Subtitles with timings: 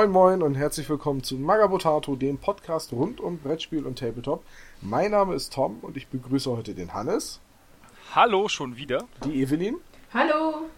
[0.00, 4.42] Moin Moin und herzlich willkommen zu Magabotato, dem Podcast rund um Brettspiel und Tabletop.
[4.80, 7.38] Mein Name ist Tom und ich begrüße heute den Hannes.
[8.14, 9.04] Hallo, schon wieder.
[9.26, 9.76] Die Evelyn.
[10.14, 10.70] Hallo.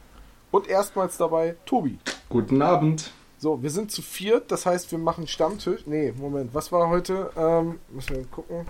[0.51, 2.01] Und erstmals dabei Tobi.
[2.31, 3.13] Guten Abend.
[3.39, 5.87] So, wir sind zu viert, das heißt, wir machen Stammtisch.
[5.87, 7.31] Nee, Moment, was war heute?
[7.37, 8.67] Ähm, müssen wir gucken.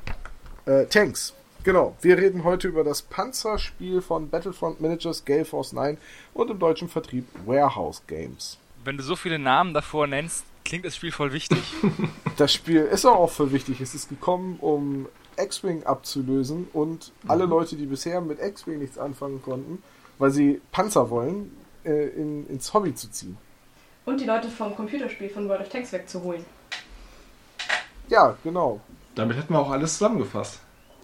[0.66, 1.32] Äh, Tanks.
[1.64, 5.96] Genau, wir reden heute über das Panzerspiel von Battlefront Managers Gale Force 9
[6.34, 8.58] und im deutschen Vertrieb Warehouse Games.
[8.84, 11.58] Wenn du so viele Namen davor nennst, klingt das Spiel voll wichtig.
[12.38, 13.82] Das Spiel ist auch voll wichtig.
[13.82, 19.42] Es ist gekommen, um X-Wing abzulösen und alle Leute, die bisher mit X-Wing nichts anfangen
[19.42, 19.82] konnten,
[20.18, 23.36] weil sie Panzer wollen, äh, in, ins Hobby zu ziehen.
[24.06, 26.44] Und die Leute vom Computerspiel von World of Tanks wegzuholen.
[28.08, 28.80] Ja, genau.
[29.14, 30.58] Damit hätten wir auch alles zusammengefasst.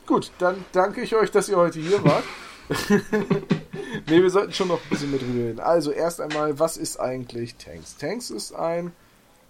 [0.06, 2.24] Gut, dann danke ich euch, dass ihr heute hier wart.
[2.90, 5.60] ne, wir sollten schon noch ein bisschen mit reden.
[5.60, 7.96] Also erst einmal, was ist eigentlich Tanks?
[7.96, 8.92] Tanks ist ein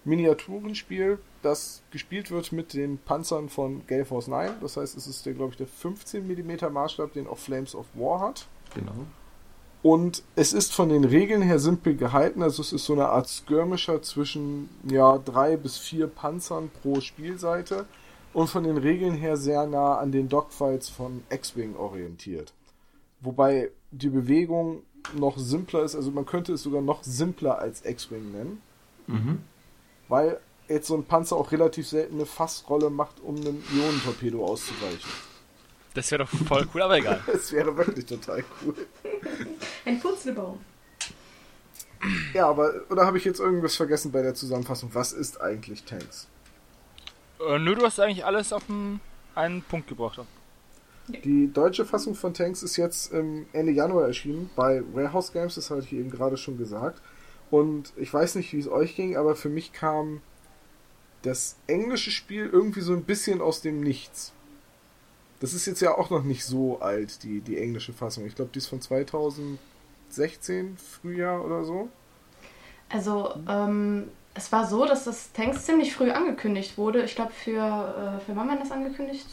[0.09, 4.53] Miniaturenspiel, das gespielt wird mit den Panzern von Gale Force 9.
[4.61, 7.87] Das heißt, es ist der, glaube ich, der 15 mm Maßstab, den auch Flames of
[7.95, 8.47] War hat.
[8.75, 8.92] Genau.
[9.83, 12.42] Und es ist von den Regeln her simpel gehalten.
[12.42, 17.86] Also es ist so eine Art Skirmisher zwischen ja, drei bis vier Panzern pro Spielseite
[18.33, 22.53] und von den Regeln her sehr nah an den Dogfights von X-Wing orientiert.
[23.20, 24.83] Wobei die Bewegung
[25.17, 28.61] noch simpler ist, also man könnte es sogar noch simpler als X-Wing nennen,
[29.09, 29.39] Mhm.
[30.09, 35.11] Weil jetzt so ein Panzer auch relativ selten eine Fassrolle macht, um einem Ionentorpedo auszuweichen.
[35.95, 37.20] Das wäre doch voll cool, aber egal.
[37.27, 38.75] Das wäre wirklich total cool.
[39.84, 40.59] Ein Purzelbaum.
[42.33, 44.91] Ja, aber oder habe ich jetzt irgendwas vergessen bei der Zusammenfassung?
[44.92, 46.29] Was ist eigentlich Tanks?
[47.41, 49.01] Äh, nö, du hast eigentlich alles auf den,
[49.34, 50.20] einen Punkt gebracht.
[51.09, 55.70] Die deutsche Fassung von Tanks ist jetzt ähm, Ende Januar erschienen bei Warehouse Games, das
[55.70, 57.01] hatte ich eben gerade schon gesagt.
[57.51, 60.20] Und ich weiß nicht, wie es euch ging, aber für mich kam
[61.23, 64.33] das englische Spiel irgendwie so ein bisschen aus dem Nichts.
[65.41, 68.27] Das ist jetzt ja auch noch nicht so alt, die, die englische Fassung.
[68.27, 71.89] Ich glaube, die ist von 2016, Frühjahr oder so.
[72.89, 77.03] Also, ähm, es war so, dass das Tanks ziemlich früh angekündigt wurde.
[77.03, 79.27] Ich glaube, für, äh, für wann war das angekündigt?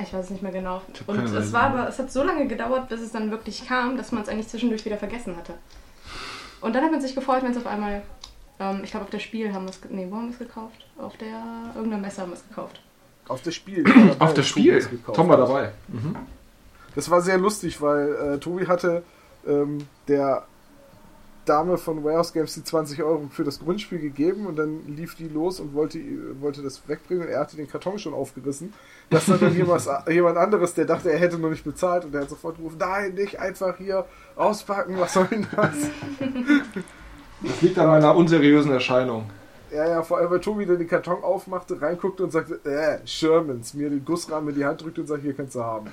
[0.00, 0.82] Ich weiß es nicht mehr genau.
[1.06, 4.12] Und es war aber, es hat so lange gedauert, bis es dann wirklich kam, dass
[4.12, 5.54] man es eigentlich zwischendurch wieder vergessen hatte.
[6.60, 8.02] Und dann hat man sich gefreut, wenn es auf einmal,
[8.58, 10.86] ähm, ich glaube auf der Spiel haben wir es, nee, wo haben wir es gekauft?
[10.98, 12.80] Auf der, irgendeiner Messe haben wir es gekauft.
[13.28, 13.84] Auf das Spiel.
[13.84, 14.76] war dabei, Auf Tobi Spiel.
[14.76, 15.72] es gekauft Tom war dabei.
[15.88, 16.16] Mhm.
[16.94, 19.02] Das war sehr lustig, weil äh, Tobi hatte
[19.46, 20.46] ähm, der
[21.48, 25.28] Dame von Warehouse Games die 20 Euro für das Grundspiel gegeben und dann lief die
[25.28, 25.98] los und wollte,
[26.40, 28.74] wollte das wegbringen und er hatte den Karton schon aufgerissen.
[29.08, 32.22] Das dann, dann jemand, jemand anderes, der dachte, er hätte noch nicht bezahlt und der
[32.22, 34.04] hat sofort gerufen, nein, nicht einfach hier
[34.38, 35.74] auspacken, was soll denn das?
[37.42, 39.30] Das liegt an meiner unseriösen Erscheinung.
[39.70, 43.74] Ja, ja, vor allem, weil Tobi dann den Karton aufmachte, reinguckte und sagte, äh, Shermans,
[43.74, 45.92] mir den Gussrahmen in die Hand drückte und sagte, hier kannst du haben.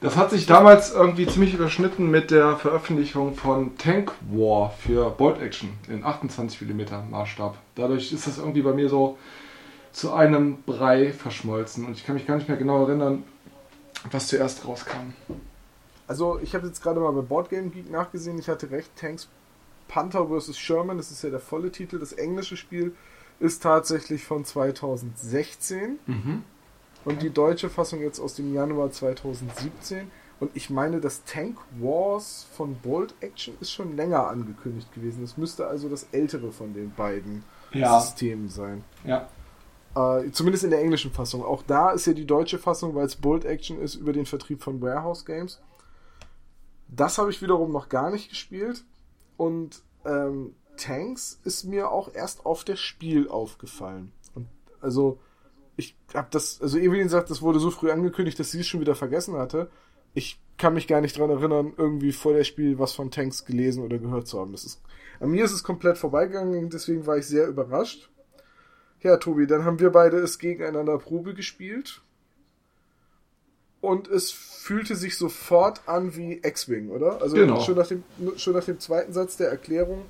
[0.00, 5.40] Das hat sich damals irgendwie ziemlich überschnitten mit der Veröffentlichung von Tank War für Bolt
[5.40, 7.56] Action in 28 mm Maßstab.
[7.76, 9.16] Dadurch ist das irgendwie bei mir so
[9.92, 13.22] zu einem Brei verschmolzen und ich kann mich gar nicht mehr genau erinnern,
[14.10, 15.12] was zuerst rauskam.
[16.08, 18.38] Also, ich habe jetzt gerade mal bei Boardgame Geek nachgesehen.
[18.38, 18.90] Ich hatte recht.
[18.96, 19.28] Tanks
[19.88, 20.58] Panther vs.
[20.58, 21.98] Sherman, das ist ja der volle Titel.
[21.98, 22.94] Das englische Spiel
[23.40, 26.42] ist tatsächlich von 2016 Mhm.
[27.04, 30.10] und die deutsche Fassung jetzt aus dem Januar 2017.
[30.40, 35.22] Und ich meine, das Tank Wars von Bolt Action ist schon länger angekündigt gewesen.
[35.22, 38.00] Es müsste also das ältere von den beiden Ja.
[38.00, 38.82] Systemen sein.
[39.04, 39.28] Ja.
[39.94, 41.44] Äh, zumindest in der englischen Fassung.
[41.44, 44.62] Auch da ist ja die deutsche Fassung, weil es Bolt Action ist, über den Vertrieb
[44.62, 45.60] von Warehouse Games.
[46.88, 48.84] Das habe ich wiederum noch gar nicht gespielt.
[49.36, 54.12] Und ähm, Tanks ist mir auch erst auf der Spiel aufgefallen.
[54.34, 54.48] Und
[54.80, 55.18] also,
[55.76, 58.80] ich habe das, also Evelyn sagt, das wurde so früh angekündigt, dass sie es schon
[58.80, 59.70] wieder vergessen hatte.
[60.14, 63.82] Ich kann mich gar nicht dran erinnern, irgendwie vor der Spiel was von Tanks gelesen
[63.82, 64.52] oder gehört zu haben.
[64.52, 64.82] Das ist,
[65.20, 68.10] an mir ist es komplett vorbeigegangen, deswegen war ich sehr überrascht.
[69.02, 72.00] Ja, Tobi, dann haben wir beide es gegeneinander Probe gespielt.
[73.80, 77.20] Und es fühlte sich sofort an wie X-Wing, oder?
[77.20, 77.60] Also Genau.
[77.60, 78.04] schon, nach dem,
[78.36, 80.04] schon nach dem zweiten Satz der Erklärung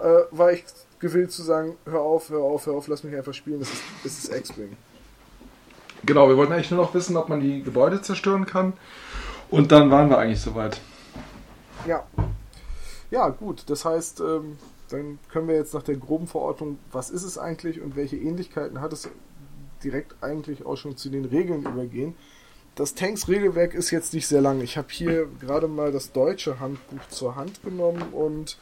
[0.00, 0.64] äh, war ich
[0.98, 3.82] gewillt zu sagen, hör auf, hör auf, hör auf, lass mich einfach spielen, es ist,
[4.04, 4.76] es ist X-Wing.
[6.04, 8.72] Genau, wir wollten eigentlich nur noch wissen, ob man die Gebäude zerstören kann.
[9.48, 10.80] Und dann waren wir eigentlich soweit.
[11.86, 12.04] Ja.
[13.12, 14.58] Ja, gut, das heißt, ähm,
[14.94, 18.80] dann können wir jetzt nach der groben Verordnung, was ist es eigentlich und welche Ähnlichkeiten
[18.80, 19.08] hat es,
[19.82, 22.14] direkt eigentlich auch schon zu den Regeln übergehen.
[22.74, 24.60] Das Tanks-Regelwerk ist jetzt nicht sehr lang.
[24.62, 28.56] Ich habe hier gerade mal das deutsche Handbuch zur Hand genommen und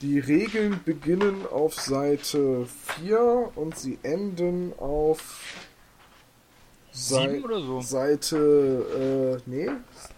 [0.00, 2.66] Die Regeln beginnen auf Seite
[3.00, 5.42] 4 und sie enden auf
[7.44, 7.80] oder so?
[7.80, 9.68] Seite, äh, nee,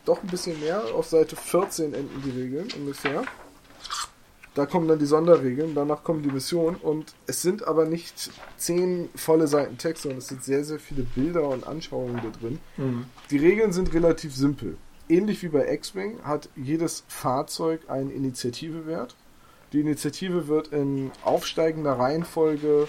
[0.05, 0.83] doch ein bisschen mehr.
[0.95, 3.25] Auf Seite 14 enden die Regeln ungefähr.
[4.55, 9.09] Da kommen dann die Sonderregeln, danach kommen die Missionen und es sind aber nicht zehn
[9.15, 12.59] volle Seiten Text, sondern es sind sehr, sehr viele Bilder und Anschauungen da drin.
[13.31, 14.77] Die Regeln sind relativ simpel.
[15.09, 19.17] Ähnlich wie bei X-Wing hat jedes Fahrzeug einen Initiativewert.
[19.73, 22.89] Die Initiative wird in aufsteigender Reihenfolge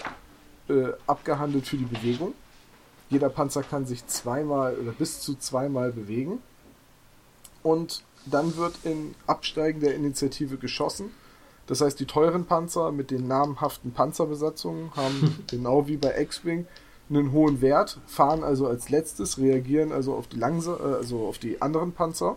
[0.68, 2.34] äh, abgehandelt für die Bewegung.
[3.08, 6.40] Jeder Panzer kann sich zweimal oder bis zu zweimal bewegen.
[7.62, 11.10] Und dann wird in absteigender Initiative geschossen.
[11.66, 16.66] Das heißt, die teuren Panzer mit den namhaften Panzerbesatzungen haben genau wie bei X-Wing
[17.08, 21.38] einen hohen Wert, fahren also als letztes, reagieren also auf die langsa äh, also auf
[21.38, 22.36] die anderen Panzer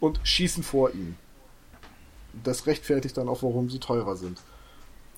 [0.00, 1.16] und schießen vor ihnen.
[2.44, 4.38] Das rechtfertigt dann auch, warum sie teurer sind.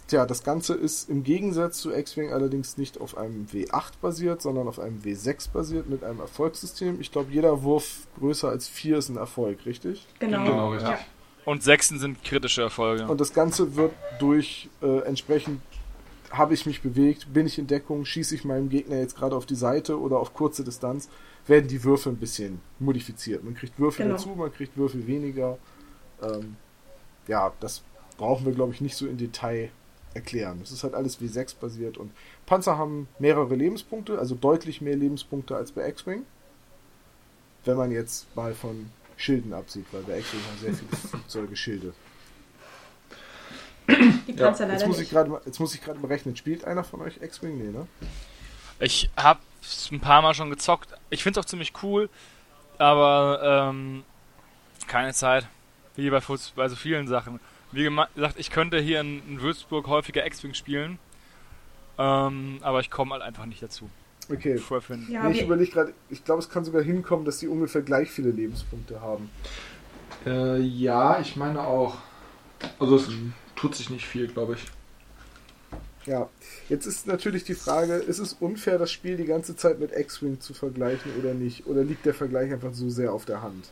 [0.06, 4.68] Tja, das Ganze ist im Gegensatz zu X-Wing allerdings nicht auf einem W8 basiert, sondern
[4.68, 7.00] auf einem W6 basiert mit einem Erfolgssystem.
[7.00, 10.06] Ich glaube, jeder Wurf größer als 4 ist ein Erfolg, richtig?
[10.18, 10.44] Genau.
[10.44, 10.90] Genau, richtig.
[10.90, 10.98] Ja.
[11.44, 13.06] Und Sechsten sind kritische Erfolge.
[13.06, 15.60] Und das Ganze wird durch äh, entsprechend,
[16.30, 19.46] habe ich mich bewegt, bin ich in Deckung, schieße ich meinem Gegner jetzt gerade auf
[19.46, 21.08] die Seite oder auf kurze Distanz,
[21.46, 23.44] werden die Würfe ein bisschen modifiziert.
[23.44, 24.16] Man kriegt Würfel Genau.
[24.16, 25.58] dazu, man kriegt Würfel weniger.
[26.22, 26.56] Ähm,
[27.28, 27.82] ja, das
[28.16, 29.70] brauchen wir, glaube ich, nicht so in Detail
[30.14, 30.60] erklären.
[30.62, 32.12] Es ist halt alles W6 basiert und
[32.46, 36.22] Panzer haben mehrere Lebenspunkte, also deutlich mehr Lebenspunkte als bei X-Wing.
[37.64, 41.94] Wenn man jetzt mal von Schilden absieht, weil bei X-Wing haben sehr viele Flugzeuge Schilde.
[43.88, 46.36] Die Ja, Panzer Jetzt muss, ich mal, jetzt muss ich gerade mal rechnen.
[46.36, 47.58] Spielt einer von euch X-Wing?
[47.58, 47.86] Nee, ne?
[48.80, 50.94] Ich hab's ein paar Mal schon gezockt.
[51.10, 52.08] Ich find's auch ziemlich cool,
[52.78, 54.02] aber ähm,
[54.88, 55.46] keine Zeit.
[55.96, 57.38] Wie bei, Fuß- bei so vielen Sachen.
[57.72, 60.98] Wie gesagt, ich könnte hier in, in Würzburg häufiger X-Wing spielen,
[61.98, 63.90] ähm, aber ich komme halt einfach nicht dazu.
[64.30, 64.58] Okay.
[64.58, 65.10] Voll finden.
[65.12, 68.10] Ja, nee, ich überlege gerade, ich glaube, es kann sogar hinkommen, dass die ungefähr gleich
[68.10, 69.30] viele Lebenspunkte haben.
[70.26, 71.98] Äh, ja, ich meine auch.
[72.78, 73.08] Also es
[73.56, 74.64] tut sich nicht viel, glaube ich.
[76.06, 76.28] Ja,
[76.68, 80.40] jetzt ist natürlich die Frage, ist es unfair, das Spiel die ganze Zeit mit X-Wing
[80.40, 81.66] zu vergleichen oder nicht?
[81.66, 83.70] Oder liegt der Vergleich einfach so sehr auf der Hand?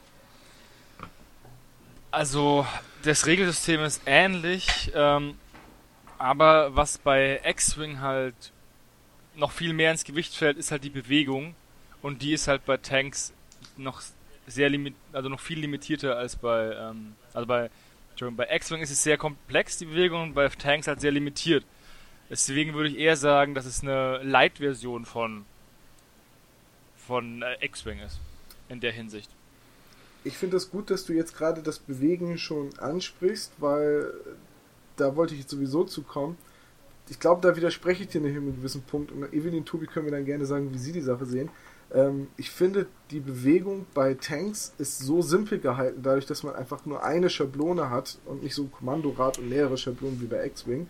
[2.11, 2.67] Also,
[3.05, 5.35] das Regelsystem ist ähnlich, ähm,
[6.19, 8.53] aber was bei X-Wing halt
[9.35, 11.55] noch viel mehr ins Gewicht fällt, ist halt die Bewegung.
[12.03, 13.33] Und die ist halt bei Tanks
[13.77, 14.03] noch
[14.47, 17.71] sehr limit, also noch viel limitierter als bei, ähm, also bei,
[18.11, 21.65] Entschuldigung, bei X-Wing ist es sehr komplex, die Bewegung, und bei Tanks halt sehr limitiert.
[22.29, 25.45] Deswegen würde ich eher sagen, dass es eine Light-Version von,
[26.97, 28.19] von äh, X-Wing ist.
[28.69, 29.31] In der Hinsicht.
[30.25, 34.13] Ich finde es das gut, dass du jetzt gerade das Bewegen schon ansprichst, weil
[34.97, 36.39] da wollte ich jetzt sowieso zu kommen.
[37.09, 39.13] Ich glaube, da widerspreche ich dir nicht in einem gewissen Punkt.
[39.13, 41.51] Und Evelyn Tobi können wir dann gerne sagen, wie sie die Sache sehen.
[41.93, 46.87] Ähm, ich finde, die Bewegung bei Tanks ist so simpel gehalten, dadurch, dass man einfach
[46.87, 50.89] nur eine Schablone hat und nicht so ein Kommandorad und mehrere Schablonen wie bei X-Wing,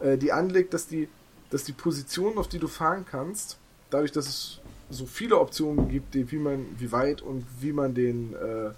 [0.00, 1.08] äh, die anlegt, dass die,
[1.50, 3.58] dass die Position, auf die du fahren kannst,
[3.90, 7.94] dadurch, dass es so viele Optionen gibt, die, wie man, wie weit und wie man
[7.94, 8.70] den äh,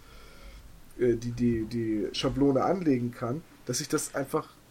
[0.98, 4.61] äh, die, die, die Schablone anlegen kann, dass sich das einfach ein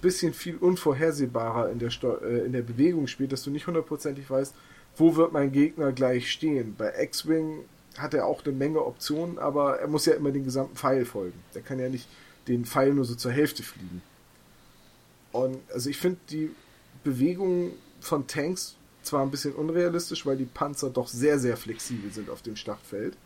[0.00, 4.28] bisschen viel unvorhersehbarer in der, Steu äh, in der Bewegung spielt, dass du nicht hundertprozentig
[4.30, 4.54] weißt,
[4.96, 6.74] wo wird mein Gegner gleich stehen.
[6.76, 7.64] Bei X-Wing
[7.96, 11.38] hat er auch eine Menge Optionen, aber er muss ja immer den gesamten Pfeil folgen.
[11.54, 12.08] Der kann ja nicht
[12.46, 14.02] den Pfeil nur so zur Hälfte fliegen.
[15.32, 16.50] Und also ich finde die
[17.04, 22.30] Bewegung von Tanks zwar ein bisschen unrealistisch, weil die Panzer doch sehr, sehr flexibel sind
[22.30, 23.16] auf dem Schlachtfeld.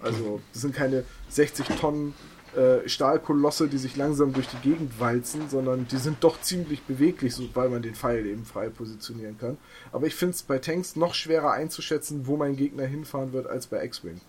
[0.00, 2.14] Also das sind keine 60 Tonnen
[2.56, 7.34] äh, Stahlkolosse, die sich langsam durch die Gegend walzen, sondern die sind doch ziemlich beweglich,
[7.34, 9.58] so, weil man den Pfeil eben frei positionieren kann.
[9.92, 13.66] Aber ich finde es bei Tanks noch schwerer einzuschätzen, wo mein Gegner hinfahren wird, als
[13.66, 14.20] bei X-Wing.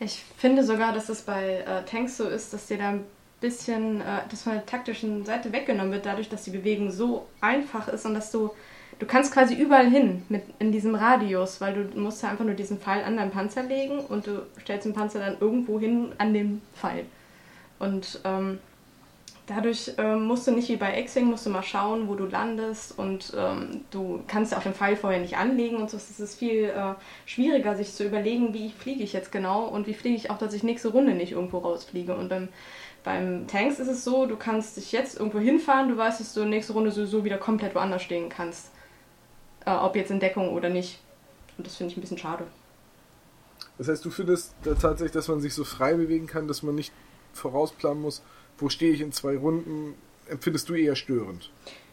[0.00, 3.04] Ich finde sogar, dass es bei äh, Tanks so ist, dass dir da ein
[3.40, 7.88] bisschen äh, das von der taktischen Seite weggenommen wird, dadurch, dass die Bewegung so einfach
[7.88, 8.50] ist und dass du
[8.98, 12.54] du kannst quasi überall hin mit in diesem Radius, weil du musst ja einfach nur
[12.54, 16.34] diesen Pfeil an deinen Panzer legen und du stellst den Panzer dann irgendwo hin an
[16.34, 17.04] den Pfeil.
[17.78, 18.58] Und ähm,
[19.46, 22.98] dadurch ähm, musst du nicht wie bei X-Wing, musst du mal schauen, wo du landest
[22.98, 25.96] und ähm, du kannst ja auch den Pfeil vorher nicht anlegen und so.
[25.96, 26.94] Es ist viel äh,
[27.26, 30.54] schwieriger, sich zu überlegen, wie fliege ich jetzt genau und wie fliege ich auch, dass
[30.54, 32.14] ich nächste Runde nicht irgendwo rausfliege.
[32.14, 32.48] Und beim,
[33.02, 36.44] beim Tanks ist es so, du kannst dich jetzt irgendwo hinfahren, du weißt, dass du
[36.44, 38.70] nächste Runde sowieso wieder komplett woanders stehen kannst.
[39.66, 41.00] Äh, ob jetzt in Deckung oder nicht.
[41.56, 42.44] Und das finde ich ein bisschen schade.
[43.78, 46.74] Das heißt, du findest da tatsächlich, dass man sich so frei bewegen kann, dass man
[46.74, 46.92] nicht
[47.32, 48.22] vorausplanen muss,
[48.58, 49.94] wo stehe ich in zwei Runden,
[50.28, 51.50] empfindest du eher störend?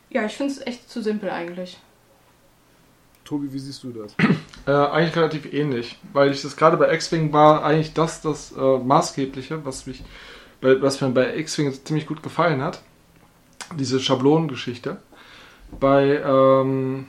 [0.09, 1.79] Ja, ich finde es echt zu simpel eigentlich.
[3.23, 4.15] Tobi, wie siehst du das?
[4.67, 8.77] Äh, eigentlich relativ ähnlich, weil ich das gerade bei X-Wing war eigentlich das das äh,
[8.77, 10.03] maßgebliche, was mich,
[10.61, 12.83] bei, was mir bei X-Wing ziemlich gut gefallen hat,
[13.75, 14.97] diese Schablonengeschichte.
[15.79, 17.07] Bei ähm,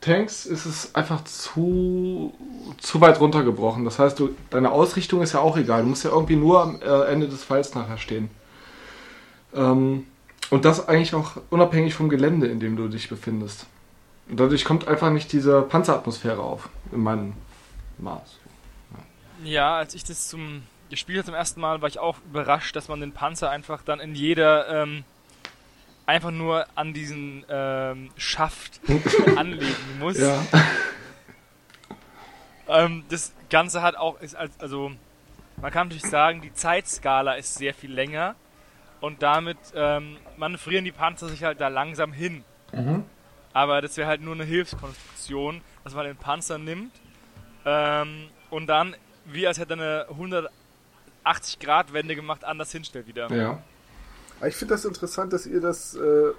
[0.00, 2.34] Tanks ist es einfach zu
[2.78, 3.84] zu weit runtergebrochen.
[3.84, 5.82] Das heißt, du, deine Ausrichtung ist ja auch egal.
[5.82, 8.30] Du musst ja irgendwie nur am äh, Ende des Falls nachher stehen.
[9.54, 10.06] Ähm,
[10.50, 13.66] und das eigentlich auch unabhängig vom Gelände, in dem du dich befindest.
[14.28, 17.34] Und dadurch kommt einfach nicht diese Panzeratmosphäre auf, in meinem
[17.98, 18.38] Maß.
[19.44, 22.88] Ja, als ich das zum gespielt habe zum ersten Mal, war ich auch überrascht, dass
[22.88, 25.04] man den Panzer einfach dann in jeder ähm,
[26.10, 28.80] einfach nur an diesen ähm, Schaft
[29.36, 30.18] anlegen muss.
[30.18, 30.42] Ja.
[32.66, 34.90] Ähm, das Ganze hat auch, ist als, also
[35.60, 38.34] man kann natürlich sagen, die Zeitskala ist sehr viel länger
[39.00, 42.42] und damit ähm, manövrieren die Panzer sich halt da langsam hin.
[42.72, 43.04] Mhm.
[43.52, 46.92] Aber das wäre halt nur eine Hilfskonstruktion, dass man den Panzer nimmt
[47.64, 50.48] ähm, und dann, wie als hätte er eine
[51.24, 53.32] 180-Grad-Wende gemacht, anders hinstellt wieder.
[53.32, 53.62] Ja.
[54.40, 56.32] Aber Ich finde das interessant, dass ihr das äh,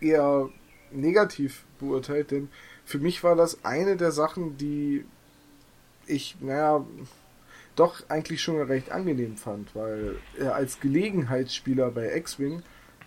[0.00, 0.50] eher
[0.92, 2.48] negativ beurteilt, denn
[2.84, 5.04] für mich war das eine der Sachen, die
[6.06, 6.84] ich, naja,
[7.74, 12.62] doch eigentlich schon recht angenehm fand, weil äh, als Gelegenheitsspieler bei X-Wing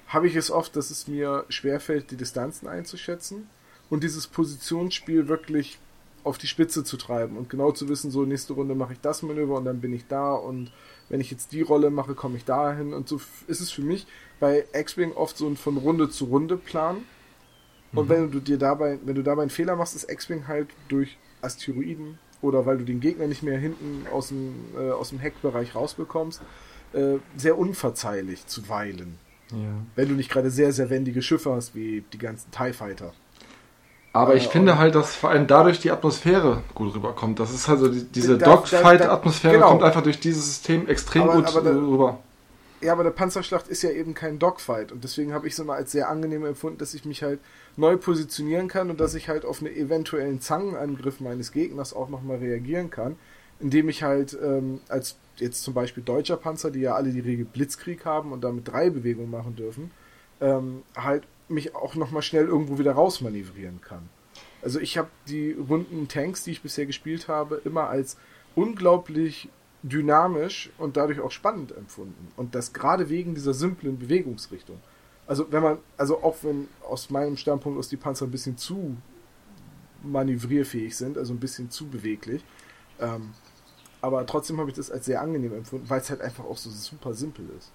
[0.08, 3.48] habe ich es oft, dass es mir schwerfällt, die Distanzen einzuschätzen
[3.90, 5.80] und dieses Positionsspiel wirklich
[6.24, 9.22] auf die Spitze zu treiben und genau zu wissen, so nächste Runde mache ich das
[9.22, 10.72] Manöver und dann bin ich da und
[11.10, 14.08] wenn ich jetzt die Rolle mache, komme ich dahin und so ist es für mich
[14.40, 16.98] bei X-Wing oft so ein von Runde zu Runde Plan.
[17.94, 21.18] Und wenn du dir dabei, wenn du dabei einen Fehler machst, ist X-Wing halt durch
[21.44, 25.76] Asteroiden oder weil du den Gegner nicht mehr hinten aus dem, äh, aus dem Heckbereich
[25.76, 26.42] rausbekommst,
[26.94, 29.18] äh, sehr unverzeihlich zuweilen.
[29.52, 29.58] ja.
[29.96, 33.14] Wenn du nicht gerade sehr, sehr wendige Schiffe hast, wie die ganzen TIE Fighter.
[34.16, 37.40] Aber ich finde halt, dass vor allem dadurch die Atmosphäre gut rüberkommt.
[37.40, 39.70] Das ist also die, diese Dogfight-Atmosphäre genau.
[39.70, 42.20] kommt einfach durch dieses System extrem Aber- gut aber äh, rüber.
[42.82, 45.74] Ja, aber der Panzerschlacht ist ja eben kein Dogfight und deswegen habe ich es immer
[45.74, 47.40] als sehr angenehm empfunden, dass ich mich halt
[47.78, 52.38] neu positionieren kann und dass ich halt auf einen eventuellen Zangenangriff meines Gegners auch nochmal
[52.38, 53.16] reagieren kann,
[53.62, 57.46] indem ich halt ähm, als jetzt zum Beispiel deutscher Panzer, die ja alle die Regel
[57.46, 59.92] Blitzkrieg haben und damit drei Bewegungen machen dürfen,
[60.42, 64.10] ähm, halt mich auch nochmal schnell irgendwo wieder rausmanövrieren kann.
[64.62, 68.18] Also ich habe die runden Tanks, die ich bisher gespielt habe, immer als
[68.56, 69.50] unglaublich
[69.84, 72.32] dynamisch und dadurch auch spannend empfunden.
[72.38, 74.80] Und das gerade wegen dieser simplen Bewegungsrichtung.
[75.28, 78.96] Also wenn man, also auch wenn aus meinem Standpunkt aus die Panzer ein bisschen zu
[80.02, 82.44] manövrierfähig sind, also ein bisschen zu beweglich,
[83.00, 83.34] ähm,
[84.02, 86.70] aber trotzdem habe ich das als sehr angenehm empfunden, weil es halt einfach auch so
[86.70, 87.72] super simpel ist.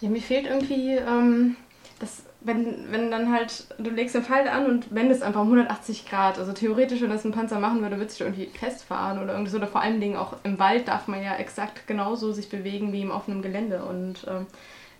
[0.00, 1.56] Ja, mir fehlt irgendwie, ähm,
[1.98, 6.06] das, wenn, wenn dann halt, du legst den Pfeil an und wendest einfach um 180
[6.06, 6.38] Grad.
[6.38, 9.50] Also theoretisch, wenn das ein Panzer machen würde, würde sich da irgendwie festfahren oder irgendwie
[9.50, 9.56] so.
[9.56, 13.00] Oder vor allen Dingen auch im Wald darf man ja exakt genauso sich bewegen wie
[13.02, 13.82] im offenen Gelände.
[13.84, 14.46] Und ähm,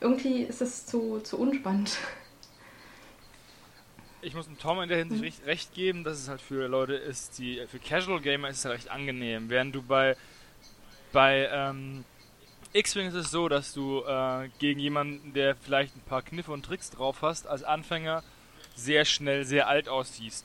[0.01, 1.99] irgendwie ist das zu, zu unspannend.
[4.23, 6.95] Ich muss dem Tom in der Hinsicht recht, recht geben, dass es halt für Leute
[6.95, 9.51] ist, die für Casual Gamer ist es halt recht angenehm.
[9.51, 10.17] Während du bei
[11.13, 12.05] bei ähm,
[12.77, 16.65] X-Wing ist es so, dass du äh, gegen jemanden, der vielleicht ein paar Kniffe und
[16.65, 18.23] Tricks drauf hast, als Anfänger
[18.75, 20.45] sehr schnell sehr alt aussiehst.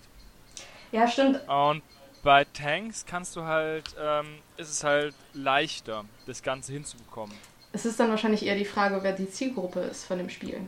[0.91, 1.39] Ja, stimmt.
[1.47, 1.83] Und
[2.23, 7.35] bei Tanks kannst du halt, ähm, ist es halt leichter, das Ganze hinzubekommen.
[7.73, 10.61] Es ist dann wahrscheinlich eher die Frage, wer die Zielgruppe ist von dem Spiel.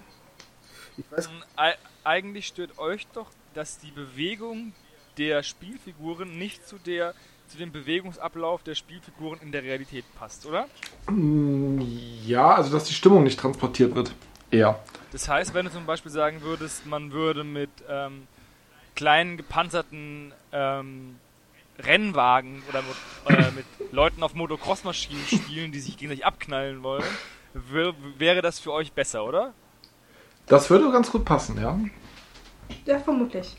[0.98, 4.74] Ich weiß, Eig- eigentlich stört euch doch, dass die Bewegung
[5.18, 7.14] der Spielfiguren nicht zu der
[7.48, 10.68] zu dem Bewegungsablauf der Spielfiguren in der Realität passt, oder?
[11.10, 11.80] Mm,
[12.26, 14.14] Ja, also dass die Stimmung nicht transportiert wird.
[14.52, 14.80] Eher.
[15.12, 18.28] Das heißt, wenn du zum Beispiel sagen würdest, man würde mit ähm,
[18.96, 21.16] kleinen gepanzerten ähm,
[21.80, 27.04] Rennwagen oder mit, äh, mit Leuten auf Motocross-Maschinen spielen, die sich gegenseitig abknallen wollen,
[27.54, 29.54] wär, wäre das für euch besser, oder?
[30.46, 31.80] Das würde ganz gut passen, ja.
[32.86, 33.56] Ja, vermutlich.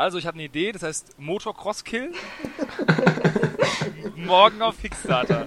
[0.00, 2.12] Also, ich habe eine Idee, das heißt Motocross-Kill.
[4.16, 5.46] Morgen auf Kickstarter.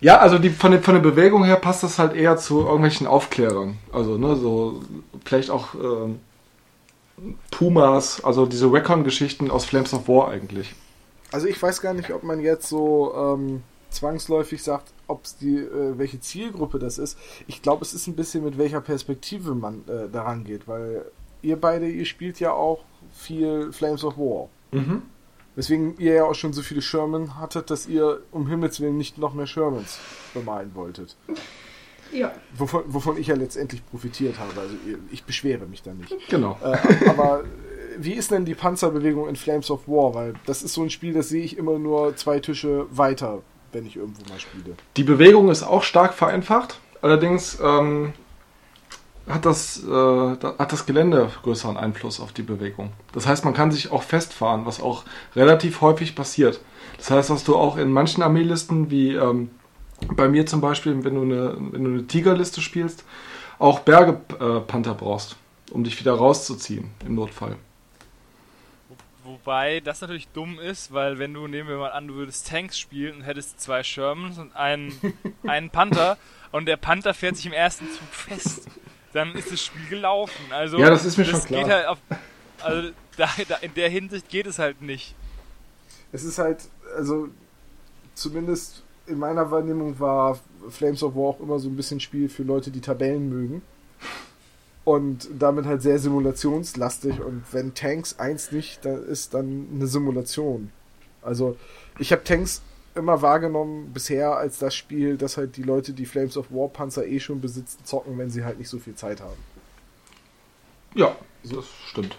[0.00, 3.06] Ja, also die, von, der, von der Bewegung her passt das halt eher zu irgendwelchen
[3.06, 3.78] Aufklärern.
[3.94, 4.82] Also, ne, so
[5.24, 6.20] vielleicht auch ähm,
[7.50, 10.74] Pumas, also diese Recon-Geschichten aus Flames of War eigentlich.
[11.30, 15.56] Also ich weiß gar nicht, ob man jetzt so ähm, zwangsläufig sagt, ob es die,
[15.56, 17.16] äh, welche Zielgruppe das ist.
[17.46, 21.06] Ich glaube, es ist ein bisschen mit welcher Perspektive man äh, daran geht, weil
[21.42, 24.48] ihr beide, ihr spielt ja auch viel Flames of War.
[24.72, 25.02] Mhm.
[25.54, 29.18] Weswegen ihr ja auch schon so viele Sherman hattet, dass ihr um Himmels Willen nicht
[29.18, 29.98] noch mehr Shermans
[30.32, 31.16] bemalen wolltet.
[32.10, 32.32] Ja.
[32.56, 34.58] Wovon, wovon ich ja letztendlich profitiert habe.
[34.58, 34.74] Also
[35.10, 36.14] ich beschwere mich da nicht.
[36.28, 36.58] Genau.
[36.62, 37.44] Äh, aber äh,
[37.98, 40.14] wie ist denn die Panzerbewegung in Flames of War?
[40.14, 43.86] Weil das ist so ein Spiel, das sehe ich immer nur zwei Tische weiter, wenn
[43.86, 44.74] ich irgendwo mal spiele.
[44.96, 46.80] Die Bewegung ist auch stark vereinfacht.
[47.02, 48.12] Allerdings ähm,
[49.28, 52.92] hat, das, äh, da- hat das Gelände größeren Einfluss auf die Bewegung.
[53.12, 55.04] Das heißt, man kann sich auch festfahren, was auch
[55.36, 56.60] relativ häufig passiert.
[56.98, 59.50] Das heißt, dass du auch in manchen Armeelisten, wie ähm,
[60.16, 63.04] bei mir zum Beispiel, wenn du eine, wenn du eine Tigerliste spielst,
[63.58, 65.36] auch Bergepanther brauchst,
[65.70, 67.56] um dich wieder rauszuziehen im Notfall.
[69.24, 72.76] Wobei das natürlich dumm ist, weil wenn du, nehmen wir mal an, du würdest Tanks
[72.76, 74.92] spielen und hättest zwei Shermans und einen,
[75.46, 76.18] einen Panther
[76.50, 78.66] und der Panther fährt sich im ersten Zug fest,
[79.12, 80.44] dann ist das Spiel gelaufen.
[80.50, 81.62] Also Ja, das ist mir schon klar.
[81.62, 81.98] Geht halt auf,
[82.60, 85.14] also da, da, in der Hinsicht geht es halt nicht.
[86.12, 87.28] Es ist halt, also
[88.14, 90.38] zumindest in meiner Wahrnehmung war
[90.70, 93.62] Flames of War auch immer so ein bisschen Spiel für Leute, die Tabellen mögen.
[94.84, 97.20] Und damit halt sehr simulationslastig.
[97.20, 100.72] Und wenn Tanks eins nicht, dann ist dann eine Simulation.
[101.22, 101.56] Also
[101.98, 102.62] ich habe Tanks
[102.94, 107.06] immer wahrgenommen bisher als das Spiel, das halt die Leute, die Flames of War Panzer
[107.06, 109.38] eh schon besitzen, zocken, wenn sie halt nicht so viel Zeit haben.
[110.94, 112.16] Ja, das stimmt.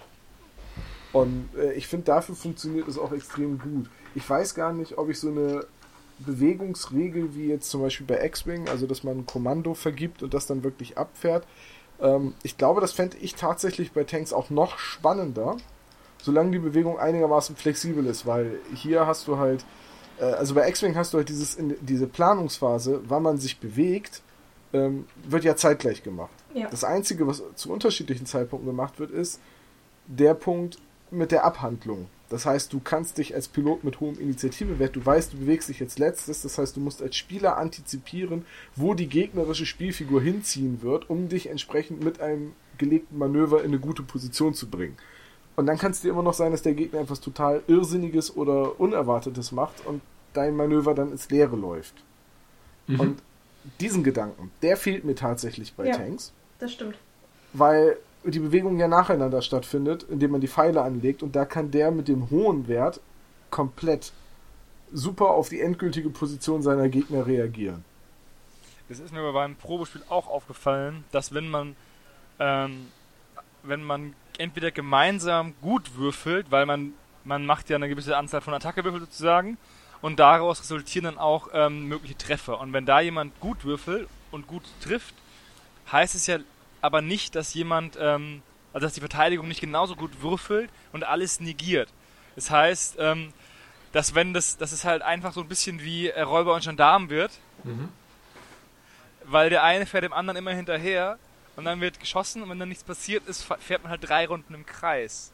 [1.12, 3.90] Und äh, ich finde, dafür funktioniert es auch extrem gut.
[4.16, 5.66] Ich weiß gar nicht, ob ich so eine
[6.20, 10.48] Bewegungsregel wie jetzt zum Beispiel bei X-Wing, also dass man ein Kommando vergibt und das
[10.48, 11.46] dann wirklich abfährt.
[12.02, 15.58] Ähm, ich glaube, das fände ich tatsächlich bei Tanks auch noch spannender,
[16.22, 19.66] solange die Bewegung einigermaßen flexibel ist, weil hier hast du halt,
[20.22, 24.22] also bei X-Wing hast du halt dieses, in, diese Planungsphase, wann man sich bewegt,
[24.74, 26.34] ähm, wird ja zeitgleich gemacht.
[26.54, 26.70] Ja.
[26.70, 29.40] Das Einzige, was zu unterschiedlichen Zeitpunkten gemacht wird, ist
[30.08, 30.80] der Punkt
[31.12, 32.08] mit der Abhandlung.
[32.30, 35.80] Das heißt, du kannst dich als Pilot mit hohem Initiativewert, du weißt, du bewegst dich
[35.80, 38.46] jetzt letztes, das heißt, du musst als Spieler antizipieren,
[38.76, 43.80] wo die gegnerische Spielfigur hinziehen wird, um dich entsprechend mit einem gelegten Manöver in eine
[43.80, 44.98] gute Position zu bringen.
[45.56, 48.80] Und dann kann es dir immer noch sein, dass der Gegner etwas total Irrsinniges oder
[48.80, 50.02] Unerwartetes macht und
[50.34, 51.94] dein Manöver dann ins Leere läuft.
[52.88, 53.22] Und
[53.80, 55.96] diesen Gedanken, der fehlt mir tatsächlich bei Ja.
[55.98, 56.96] Tanks Das stimmt.
[57.54, 61.92] weil die Bewegung ja nacheinander stattfindet, indem man die Pfeile anlegt und da kann der
[61.92, 63.00] mit dem hohen Wert
[63.52, 64.12] komplett
[64.92, 67.84] super auf die endgültige Position seiner Gegner reagieren.
[68.90, 71.76] Das ist mir aber beim Probespiel auch aufgefallen, dass wenn man,
[72.40, 72.88] ähm,
[73.64, 76.94] wenn man entweder gemeinsam gut würfelt, weil man,
[77.24, 79.58] man macht ja eine gewisse Anzahl von Attackewürfeln sozusagen,
[80.02, 82.60] und daraus resultieren dann auch ähm, mögliche Treffer.
[82.60, 85.16] Und wenn da jemand gut würfelt und gut trifft,
[85.90, 86.40] heißt es ja
[86.82, 88.42] aber nicht, dass jemand, ähm,
[88.74, 91.88] also dass die Verteidigung nicht genauso gut würfelt und alles negiert.
[92.36, 93.32] Das heißt, ähm,
[93.94, 97.10] dass wenn das, dass es halt einfach so ein bisschen wie äh, Räuber und Gendarm
[97.10, 97.32] wird,
[99.24, 101.18] weil der eine fährt dem anderen immer hinterher
[101.56, 104.54] und dann wird geschossen und wenn dann nichts passiert ist, fährt man halt drei Runden
[104.54, 105.32] im Kreis.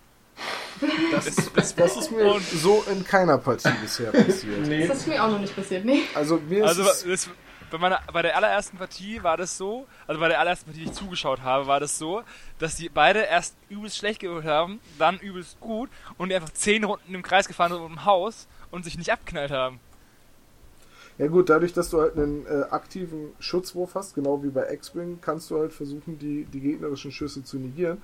[1.11, 4.89] Das, das, das ist mir Und- so in keiner Partie bisher passiert.
[4.89, 6.03] Das ist mir auch noch nicht passiert, nee.
[6.13, 7.29] Also mir Also ist es,
[7.69, 10.89] bei, meiner, bei der allerersten Partie war das so, also bei der allerersten Partie, die
[10.89, 12.23] ich zugeschaut habe, war das so,
[12.57, 16.83] dass die beide erst übelst schlecht gewürfelt haben, dann übelst gut und die einfach zehn
[16.85, 19.79] Runden im Kreis gefahren sind um im Haus und sich nicht abknallt haben.
[21.19, 25.19] Ja gut, dadurch, dass du halt einen äh, aktiven Schutzwurf hast, genau wie bei X-Wing,
[25.19, 28.01] kannst du halt versuchen, die, die gegnerischen Schüsse zu negieren.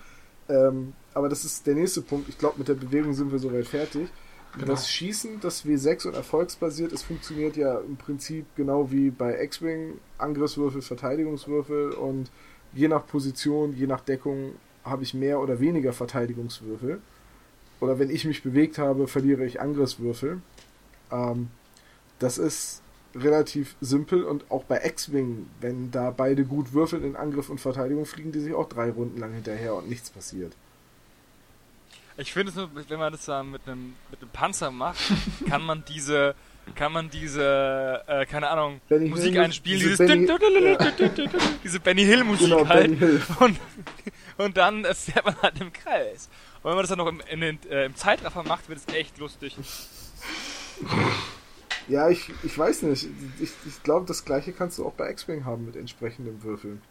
[0.49, 2.28] Ähm, aber das ist der nächste Punkt.
[2.28, 4.10] Ich glaube, mit der Bewegung sind wir soweit fertig.
[4.56, 4.67] Genau.
[4.67, 9.93] Das Schießen, das W6 und erfolgsbasiert ist, funktioniert ja im Prinzip genau wie bei X-Wing.
[10.17, 12.30] Angriffswürfel, Verteidigungswürfel und
[12.73, 16.99] je nach Position, je nach Deckung habe ich mehr oder weniger Verteidigungswürfel.
[17.80, 20.41] Oder wenn ich mich bewegt habe, verliere ich Angriffswürfel.
[21.12, 21.47] Ähm,
[22.19, 22.82] das ist
[23.15, 28.06] relativ simpel und auch bei X-Wing, wenn da beide gut würfeln in Angriff und Verteidigung,
[28.06, 30.54] fliegen die sich auch drei Runden lang hinterher und nichts passiert.
[32.17, 34.99] Ich finde es nur, wenn man das dann mit einem mit einem Panzer macht,
[35.49, 36.36] kann man diese
[36.73, 41.28] kann man diese äh, keine Ahnung Benny Musik Hill- einspielen, diese dieses Benny-
[41.63, 43.21] diese Benny Hill Musik Genau, halt Benny Hill.
[43.39, 43.60] und
[44.38, 46.30] und dann äh, fährt man halt im Kreis.
[46.63, 48.93] Und wenn man das dann noch im, in den, äh, im Zeitraffer macht, wird es
[48.95, 49.56] echt lustig.
[51.88, 53.08] Ja, ich, ich weiß nicht.
[53.39, 56.82] Ich, ich glaube, das gleiche kannst du auch bei X-Wing haben mit entsprechenden Würfeln.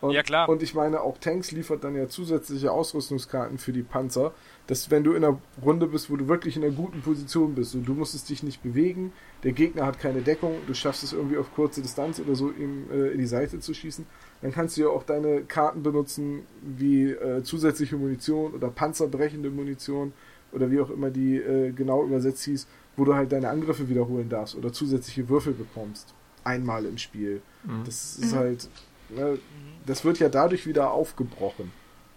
[0.00, 0.48] Und, Ja, klar.
[0.48, 4.32] Und ich meine, auch Tanks liefert dann ja zusätzliche Ausrüstungskarten für die Panzer,
[4.66, 7.74] dass wenn du in einer Runde bist, wo du wirklich in einer guten Position bist
[7.74, 11.38] und du musstest dich nicht bewegen, der Gegner hat keine Deckung, du schaffst es irgendwie
[11.38, 14.06] auf kurze Distanz oder so ihm äh, in die Seite zu schießen,
[14.42, 20.12] dann kannst du ja auch deine Karten benutzen wie äh, zusätzliche Munition oder panzerbrechende Munition
[20.52, 24.28] oder wie auch immer die äh, genau übersetzt hieß, wo du halt deine Angriffe wiederholen
[24.28, 26.14] darfst oder zusätzliche Würfel bekommst.
[26.44, 27.42] Einmal im Spiel.
[27.64, 27.84] Mhm.
[27.84, 28.68] Das ist halt,
[29.10, 29.38] ne,
[29.84, 31.72] das wird ja dadurch wieder aufgebrochen.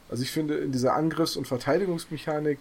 [0.09, 2.59] Also ich finde, in dieser Angriffs- und Verteidigungsmechanik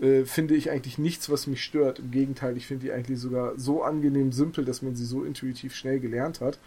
[0.00, 1.98] äh, finde ich eigentlich nichts, was mich stört.
[1.98, 5.74] Im Gegenteil, ich finde die eigentlich sogar so angenehm simpel, dass man sie so intuitiv
[5.74, 6.58] schnell gelernt hat,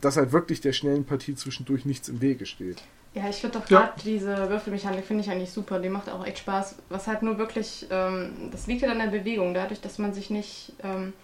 [0.00, 2.82] dass halt wirklich der schnellen Partie zwischendurch nichts im Wege steht.
[3.16, 3.80] Ja, ich finde doch Ja.
[3.80, 5.78] gerade diese Würfelmechanik finde ich eigentlich super.
[5.78, 6.76] Die macht auch echt Spaß.
[6.90, 10.28] Was halt nur wirklich, ähm, das liegt ja an der Bewegung, dadurch, dass man sich
[10.28, 11.14] nicht, ähm,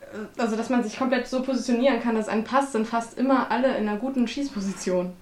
[0.00, 3.50] äh, also dass man sich komplett so positionieren kann, dass einem passt, sind fast immer
[3.50, 5.12] alle in einer guten Schießposition.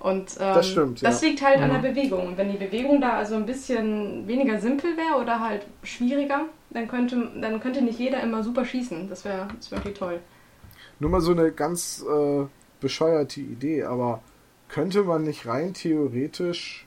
[0.00, 1.10] Und ähm, Das stimmt, ja.
[1.10, 1.82] das liegt halt an Mhm.
[1.82, 2.26] der Bewegung.
[2.28, 6.88] Und wenn die Bewegung da also ein bisschen weniger simpel wäre oder halt schwieriger, dann
[6.88, 9.08] könnte, dann könnte nicht jeder immer super schießen.
[9.10, 10.18] Das wäre das wär wirklich toll.
[10.98, 12.46] Nur mal so eine ganz äh,
[12.80, 14.22] bescheuerte Idee, aber
[14.72, 16.86] könnte man nicht rein theoretisch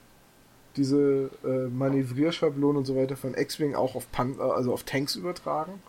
[0.75, 5.15] diese äh, Manövrierschablonen und so weiter von X-Wing auch auf, Pan äh, also auf Tanks
[5.15, 5.81] übertragen?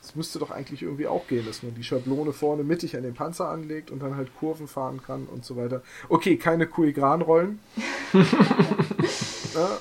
[0.00, 3.14] Das müsste doch eigentlich irgendwie auch gehen, dass man die Schablone vorne mittig an den
[3.14, 5.82] Panzer anlegt und dann halt Kurven fahren kann und so weiter.
[6.08, 7.58] Okay, keine Kuigran-Rollen.
[9.54, 9.78] ja,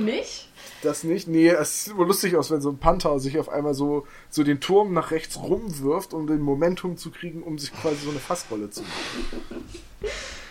[0.00, 0.48] Nicht?
[0.82, 1.28] das nicht.
[1.28, 4.42] Nee, es sieht immer lustig aus, wenn so ein Panther sich auf einmal so, so
[4.42, 8.18] den Turm nach rechts rumwirft, um den Momentum zu kriegen, um sich quasi so eine
[8.18, 9.64] Fassrolle zu machen.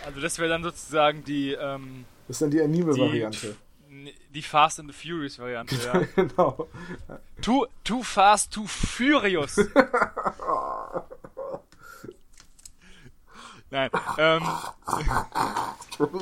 [0.04, 3.56] Also das wäre dann sozusagen die, ähm, Das ist dann die Anime-Variante.
[3.88, 5.92] die, die Fast and the Furious Variante, ja.
[6.16, 6.68] genau.
[7.40, 9.56] too, too fast, too furious.
[13.70, 14.42] Nein, ähm,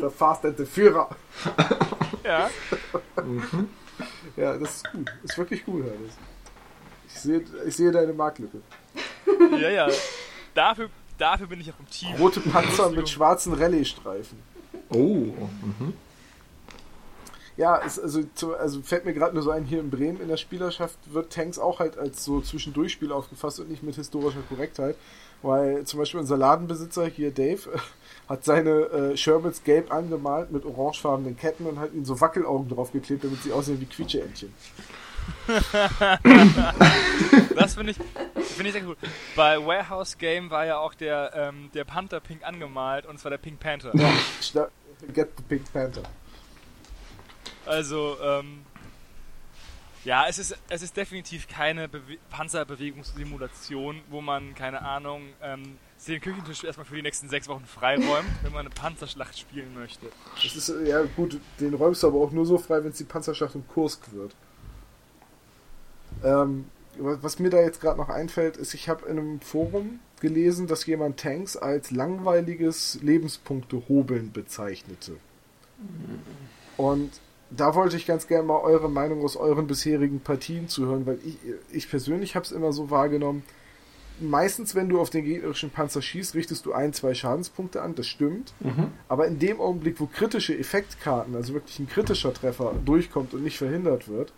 [0.00, 1.08] Der Fast and the Führer.
[2.22, 2.48] ja.
[4.36, 5.10] Ja, das ist gut.
[5.24, 6.12] Ist wirklich gut, Hannes.
[7.08, 8.60] Ich sehe, ich sehe deine Marktlücke.
[9.52, 9.88] Ja, ja.
[10.54, 12.14] Dafür, dafür bin ich auch im Team.
[12.16, 14.38] Rote Panzer mit schwarzen Rallye-Streifen.
[14.90, 14.96] Oh.
[14.96, 15.94] Mhm.
[17.56, 20.28] Ja, es, also, zu, also fällt mir gerade nur so ein, hier in Bremen in
[20.28, 24.96] der Spielerschaft wird Tanks auch halt als so Zwischendurchspiel aufgefasst und nicht mit historischer Korrektheit.
[25.42, 27.60] Weil zum Beispiel unser Ladenbesitzer hier, Dave,
[28.28, 33.24] hat seine äh, Sherbets gelb angemalt mit orangefarbenen Ketten und hat ihnen so Wackelaugen draufgeklebt,
[33.24, 34.52] damit sie aussehen wie Quietscheentchen.
[37.56, 37.98] Das finde ich,
[38.44, 38.96] finde ich sehr cool.
[39.34, 43.38] Bei Warehouse Game war ja auch der, ähm, der Panther pink angemalt und zwar der
[43.38, 43.92] Pink Panther.
[43.94, 44.68] Ja,
[45.12, 46.02] get the Pink Panther.
[47.64, 48.62] Also, ähm,
[50.04, 56.20] ja, es ist, es ist definitiv keine Bewe Panzerbewegungssimulation, wo man, keine Ahnung, ähm, den
[56.20, 60.06] Küchentisch erstmal für die nächsten sechs Wochen freiräumt, wenn man eine Panzerschlacht spielen möchte.
[60.40, 63.04] Das ist, ja gut, den räumst du aber auch nur so frei, wenn es die
[63.04, 64.36] Panzerschlacht um Kursk wird.
[66.26, 66.64] Ähm,
[66.98, 70.66] wa- was mir da jetzt gerade noch einfällt, ist, ich habe in einem Forum gelesen,
[70.66, 75.12] dass jemand Tanks als langweiliges Lebenspunkte-Hobeln bezeichnete.
[76.76, 77.10] Und
[77.50, 81.38] da wollte ich ganz gerne mal eure Meinung aus euren bisherigen Partien zuhören, weil ich,
[81.70, 83.44] ich persönlich habe es immer so wahrgenommen,
[84.18, 88.06] meistens, wenn du auf den gegnerischen Panzer schießt, richtest du ein, zwei Schadenspunkte an, das
[88.06, 88.54] stimmt.
[88.60, 88.88] Mhm.
[89.08, 93.58] Aber in dem Augenblick, wo kritische Effektkarten, also wirklich ein kritischer Treffer durchkommt und nicht
[93.58, 94.32] verhindert wird,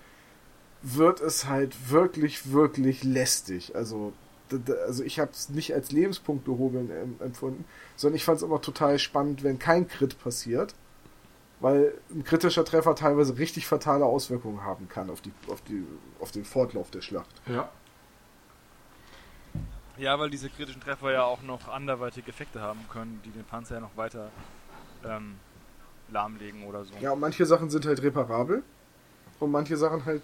[0.82, 3.74] wird es halt wirklich, wirklich lästig.
[3.74, 4.12] Also,
[4.86, 7.64] also ich habe es nicht als Lebenspunkte hobeln empfunden,
[7.96, 10.74] sondern ich fand es immer total spannend, wenn kein Crit passiert,
[11.60, 15.84] weil ein kritischer Treffer teilweise richtig fatale Auswirkungen haben kann auf, die, auf, die,
[16.20, 17.42] auf den Fortlauf der Schlacht.
[17.46, 17.68] Ja.
[19.96, 23.76] Ja, weil diese kritischen Treffer ja auch noch anderweitige Effekte haben können, die den Panzer
[23.76, 24.30] ja noch weiter
[25.04, 25.34] ähm,
[26.12, 26.94] lahmlegen oder so.
[27.00, 28.62] Ja, und manche Sachen sind halt reparabel
[29.40, 30.22] und manche Sachen halt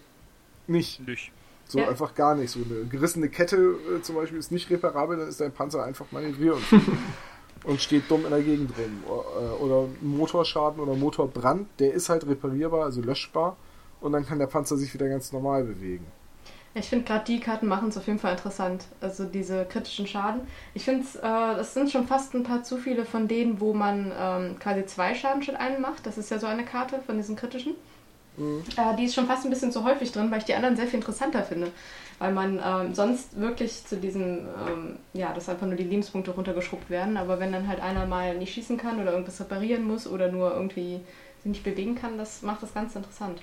[0.67, 1.07] nicht.
[1.07, 1.33] Nicht.
[1.67, 1.89] So Ja.
[1.89, 2.51] einfach gar nicht.
[2.51, 6.07] So eine gerissene Kette äh, zum Beispiel ist nicht reparabel, dann ist dein Panzer einfach
[6.13, 6.59] manövriert
[7.65, 9.03] und steht dumm in der Gegend rum.
[9.07, 13.57] Äh, Oder Motorschaden oder Motorbrand, der ist halt reparierbar, also löschbar
[14.01, 16.07] und dann kann der Panzer sich wieder ganz normal bewegen.
[16.77, 18.87] Ich finde gerade die Karten machen es auf jeden Fall interessant.
[19.01, 20.41] Also diese kritischen Schaden.
[20.75, 23.73] Ich finde es, äh, das sind schon fast ein paar zu viele von denen, wo
[23.73, 26.05] man ähm, quasi zwei Schaden statt einen macht.
[26.05, 27.75] Das ist ja so eine Karte von diesen kritischen.
[28.39, 30.87] Äh, die ist schon fast ein bisschen zu häufig drin, weil ich die anderen sehr
[30.87, 31.71] viel interessanter finde.
[32.19, 36.91] Weil man ähm, sonst wirklich zu diesem, ähm, ja, dass einfach nur die Lebenspunkte runtergeschrubbt
[36.91, 37.17] werden.
[37.17, 40.53] Aber wenn dann halt einer mal nicht schießen kann oder irgendwas reparieren muss oder nur
[40.53, 41.01] irgendwie
[41.39, 43.43] sich nicht bewegen kann, das macht das ganz interessant.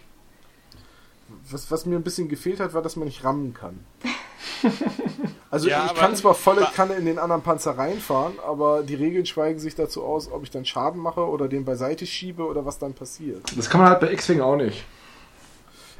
[1.49, 3.85] Was, was mir ein bisschen gefehlt hat, war, dass man nicht rammen kann.
[5.51, 9.25] Also Ja, ich kann zwar volle Kanne in den anderen Panzer reinfahren, aber die Regeln
[9.25, 12.79] schweigen sich dazu aus, ob ich dann Schaden mache oder den beiseite schiebe oder was
[12.79, 13.43] dann passiert.
[13.57, 14.85] Das kann man halt bei X-Wing auch nicht.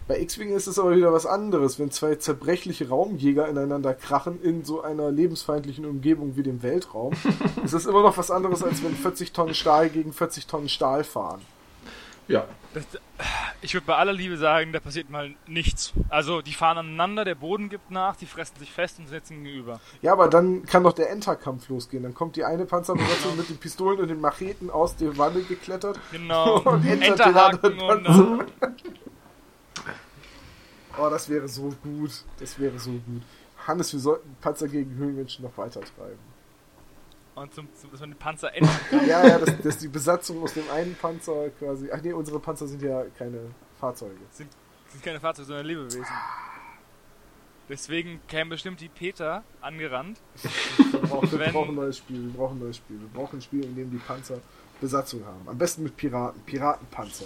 [0.08, 4.64] Bei X-Wing ist es aber wieder was anderes, wenn zwei zerbrechliche Raumjäger ineinander krachen in
[4.64, 7.14] so einer lebensfeindlichen Umgebung wie dem Weltraum.
[7.64, 11.04] ist es immer noch was anderes, als wenn 40 Tonnen Stahl gegen 40 Tonnen Stahl
[11.04, 11.42] fahren.
[12.32, 12.48] Ja.
[12.74, 12.86] Das,
[13.62, 15.92] ich würde bei aller Liebe sagen, da passiert mal nichts.
[16.10, 19.82] Also die fahren aneinander, der Boden gibt nach, die fressen sich fest und setzen gegenüber.
[20.02, 22.04] Ja, aber dann kann doch der Enterkampf losgehen.
[22.04, 26.00] Dann kommt die eine Panzerbesatzung mit den Pistolen und den Macheten aus der Wanne geklettert.
[26.12, 26.60] Genau.
[26.72, 28.46] Und Enterhaken und äh,
[30.98, 32.12] Oh, das wäre so gut.
[32.40, 33.22] Das wäre so gut.
[33.68, 36.31] Hannes, wir sollten Panzer gegen Höhlenmenschen noch weiter treiben.
[37.42, 38.80] Und zum, zum, dass man den Panzer ändert.
[39.08, 41.90] Ja, ja, dass, dass die Besatzung aus dem einen Panzer quasi.
[41.92, 43.40] Ach nee, unsere Panzer sind ja keine
[43.80, 44.16] Fahrzeuge.
[44.32, 44.50] sind,
[44.90, 46.06] sind keine Fahrzeuge, sondern Lebewesen.
[47.70, 50.20] Deswegen käme bestimmt die Peter angerannt.
[50.78, 52.22] Wir brauchen, wir brauchen ein neues Spiel.
[52.22, 53.00] Wir brauchen ein neues Spiel.
[53.00, 54.42] Wir brauchen ein Spiel, in dem die Panzer
[54.82, 55.48] Besatzung haben.
[55.48, 56.42] Am besten mit Piraten.
[56.42, 57.26] Piratenpanzer.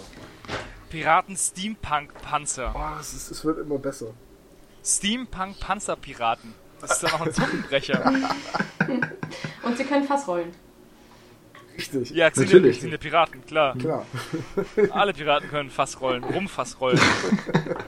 [0.90, 2.72] Piraten Steampunk Panzer.
[2.76, 4.14] Oh, es, ist, es wird immer besser.
[4.84, 6.54] Steampunk Panzerpiraten.
[6.80, 8.04] Das ist dann auch ein Zungenbrecher.
[9.62, 10.52] Und sie können Fass rollen.
[11.76, 12.10] Richtig.
[12.10, 12.80] Ja, sind Natürlich.
[12.80, 13.76] Sind ja Piraten, klar.
[13.76, 14.06] Klar.
[14.90, 17.00] Alle Piraten können Fass rollen, Rumfass rollen.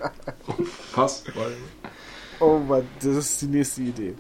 [0.92, 1.24] Pass.
[1.35, 1.57] Weil
[2.40, 4.14] Oh Mann, das ist die nächste Idee.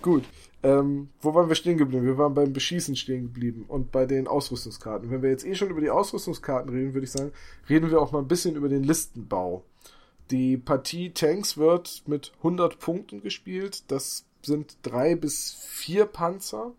[0.00, 0.24] Gut.
[0.62, 2.06] Ähm, wo waren wir stehen geblieben?
[2.06, 5.10] Wir waren beim Beschießen stehen geblieben und bei den Ausrüstungskarten.
[5.10, 7.32] Wenn wir jetzt eh schon über die Ausrüstungskarten reden, würde ich sagen,
[7.68, 9.64] reden wir auch mal ein bisschen über den Listenbau.
[10.30, 13.84] Die Partie Tanks wird mit 100 Punkten gespielt.
[13.90, 16.72] Das sind drei bis vier Panzer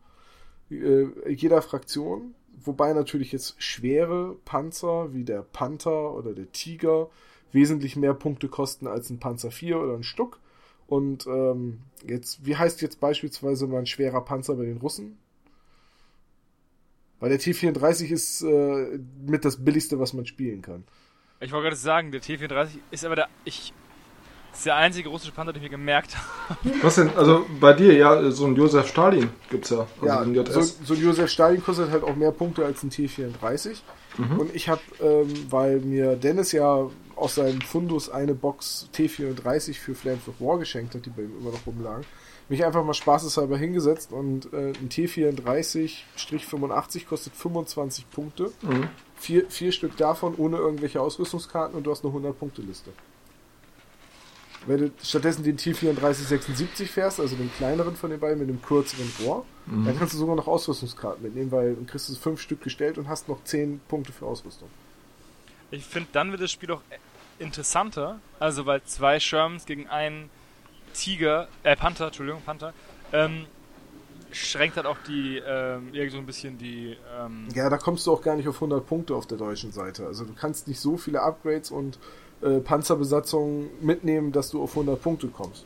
[0.70, 2.36] äh, jeder Fraktion.
[2.64, 7.10] Wobei natürlich jetzt schwere Panzer wie der Panther oder der Tiger
[7.52, 10.40] wesentlich mehr Punkte kosten als ein Panzer 4 oder ein Stuck.
[10.88, 15.18] Und ähm, jetzt, wie heißt jetzt beispielsweise mal ein schwerer Panzer bei den Russen?
[17.20, 20.84] Weil der T34 ist äh, mit das billigste, was man spielen kann.
[21.40, 23.72] Ich wollte gerade sagen, der T-34 ist aber der, ich,
[24.54, 26.26] ist der einzige russische Panzer, den ich mir gemerkt habe.
[26.82, 27.12] Was denn?
[27.16, 29.86] Also bei dir, ja, so ein Josef Stalin gibt's ja.
[30.02, 30.80] Also ja, den so, JS.
[30.84, 33.78] so ein Josef Stalin kostet halt auch mehr Punkte als ein T34.
[34.18, 39.94] Und ich habe, ähm, weil mir Dennis ja aus seinem Fundus eine Box T34 für
[39.94, 42.04] Flames of War geschenkt hat, die bei ihm immer noch rumlagen,
[42.50, 48.52] mich einfach mal spaßeshalber hingesetzt und äh, ein T34-85 kostet 25 Punkte.
[48.64, 48.90] Mhm.
[49.20, 52.92] Vier, vier Stück davon ohne irgendwelche Ausrüstungskarten und du hast eine 100-Punkte-Liste.
[54.66, 59.12] Wenn du stattdessen den T3476 fährst, also den kleineren von den beiden mit dem kürzeren
[59.22, 62.98] Rohr, dann kannst du sogar noch Ausrüstungskarten mitnehmen, weil dann kriegst du fünf Stück gestellt
[62.98, 64.70] und hast noch 10 Punkte für Ausrüstung.
[65.72, 66.82] Ich finde, dann wird das Spiel auch
[67.40, 68.20] interessanter.
[68.40, 70.30] Also, weil zwei Shermans gegen einen
[70.94, 72.74] Tiger, äh, Panther, Entschuldigung, Panther,
[73.12, 73.46] ähm,
[74.32, 78.12] schränkt halt auch die, ähm, irgendwie so ein bisschen die, ähm, Ja, da kommst du
[78.14, 80.06] auch gar nicht auf 100 Punkte auf der deutschen Seite.
[80.06, 81.98] Also du kannst nicht so viele Upgrades und
[82.42, 85.66] äh, Panzerbesatzungen mitnehmen, dass du auf 100 Punkte kommst.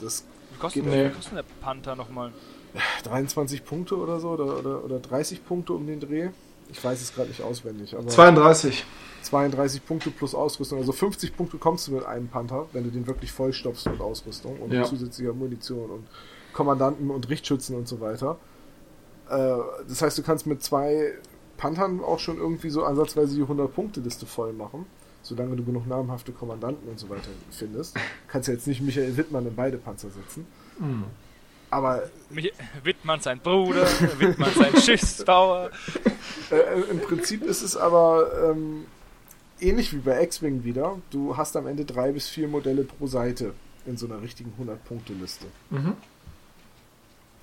[0.00, 1.14] Das wie kostet, Geht wie nicht.
[1.14, 2.32] kostet der Panther nochmal?
[3.04, 6.28] 23 Punkte oder so oder, oder, oder 30 Punkte um den Dreh.
[6.68, 8.84] Ich weiß es gerade nicht auswendig, aber 32.
[9.22, 10.78] 32 Punkte plus Ausrüstung.
[10.78, 14.58] Also 50 Punkte kommst du mit einem Panther, wenn du den wirklich vollstopfst mit Ausrüstung
[14.60, 14.84] und Ja.
[14.84, 16.06] zusätzlicher Munition und
[16.56, 18.38] Kommandanten und Richtschützen und so weiter.
[19.28, 21.12] Äh, das heißt, du kannst mit zwei
[21.58, 24.86] Panthern auch schon irgendwie so ansatzweise die 100-Punkte-Liste voll machen,
[25.22, 27.96] solange du genug namhafte Kommandanten und so weiter findest.
[27.96, 30.46] Du kannst ja jetzt nicht Michael Wittmann in beide Panzer setzen.
[31.68, 32.52] Aber Mich,
[32.84, 33.86] Wittmann sein Bruder,
[34.18, 35.70] Wittmann sein Schiffsbauer.
[36.50, 38.86] Äh, Im Prinzip ist es aber ähm,
[39.60, 40.96] ähnlich wie bei X-Wing wieder.
[41.10, 43.52] Du hast am Ende drei bis vier Modelle pro Seite
[43.84, 45.46] in so einer richtigen 100-Punkte-Liste.
[45.70, 45.94] Mhm.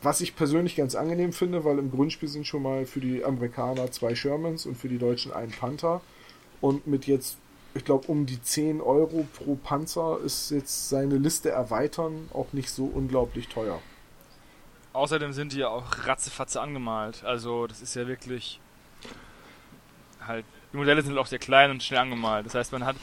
[0.04, 3.90] Was ich persönlich ganz angenehm finde, weil im Grundspiel sind schon mal für die Amerikaner
[3.90, 6.02] zwei Shermans und für die Deutschen ein Panther.
[6.60, 7.38] Und mit jetzt,
[7.74, 12.70] ich glaube, um die 10 Euro pro Panzer ist jetzt seine Liste erweitern auch nicht
[12.70, 13.80] so unglaublich teuer.
[14.92, 17.24] Außerdem sind die ja auch ratzefatze angemalt.
[17.24, 18.60] Also, das ist ja wirklich
[20.28, 22.46] halt, die Modelle sind auch sehr klein und schnell angemalt.
[22.46, 22.98] Das heißt, man hat,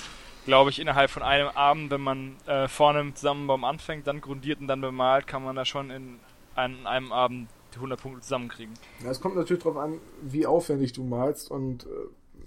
[0.45, 4.61] glaube ich, innerhalb von einem Abend, wenn man äh, vorne im Zusammenbaum anfängt, dann grundiert
[4.61, 6.21] und dann bemalt, kann man da schon in
[6.55, 8.75] an einem Abend die 100 Punkte zusammenkriegen.
[9.05, 11.89] Ja, es kommt natürlich darauf an, wie aufwendig du malst und äh,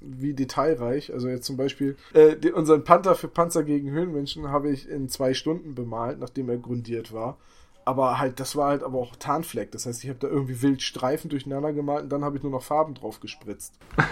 [0.01, 1.13] wie detailreich.
[1.13, 5.09] Also jetzt zum Beispiel äh, den, unseren Panther für Panzer gegen Höhenmenschen habe ich in
[5.09, 7.37] zwei Stunden bemalt, nachdem er grundiert war.
[7.85, 9.71] Aber halt, das war halt aber auch Tarnfleck.
[9.71, 12.51] Das heißt, ich habe da irgendwie wild Streifen durcheinander gemalt und dann habe ich nur
[12.51, 13.73] noch Farben drauf gespritzt.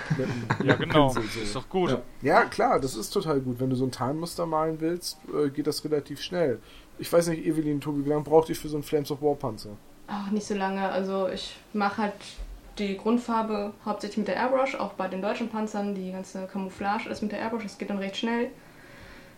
[0.66, 1.08] Ja, genau.
[1.08, 1.40] Pinsel so.
[1.40, 1.90] Ist doch gut.
[1.90, 2.02] Ja.
[2.22, 3.62] Ja, klar, das ist total gut.
[3.62, 6.60] Wenn du so ein Tarnmuster malen willst, äh, geht das relativ schnell.
[6.98, 9.36] Ich weiß nicht, Evelyn, Tobi, wie lange braucht ihr für so einen Flames of War
[9.36, 9.72] Panzer?
[10.08, 10.88] Auch nicht so lange.
[10.88, 12.14] Also ich mache halt
[12.78, 17.22] die Grundfarbe hauptsächlich mit der Airbrush, auch bei den deutschen Panzern, die ganze Camouflage ist
[17.22, 18.50] mit der Airbrush, das geht dann recht schnell.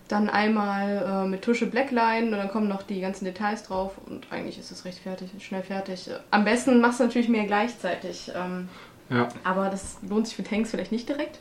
[0.07, 4.27] Dann einmal äh, mit Tusche Blackline und dann kommen noch die ganzen Details drauf und
[4.31, 6.09] eigentlich ist es recht fertig, schnell fertig.
[6.29, 8.67] Am besten machst du natürlich mehr gleichzeitig, ähm,
[9.09, 9.29] Ja.
[9.43, 11.39] aber das lohnt sich für Tanks vielleicht nicht direkt.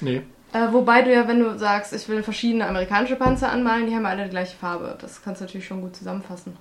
[0.00, 0.22] Nee.
[0.54, 4.06] Äh, wobei du ja, wenn du sagst, ich will verschiedene amerikanische Panzer anmalen, die haben
[4.06, 4.96] alle die gleiche Farbe.
[5.00, 6.56] Das kannst du natürlich schon gut zusammenfassen.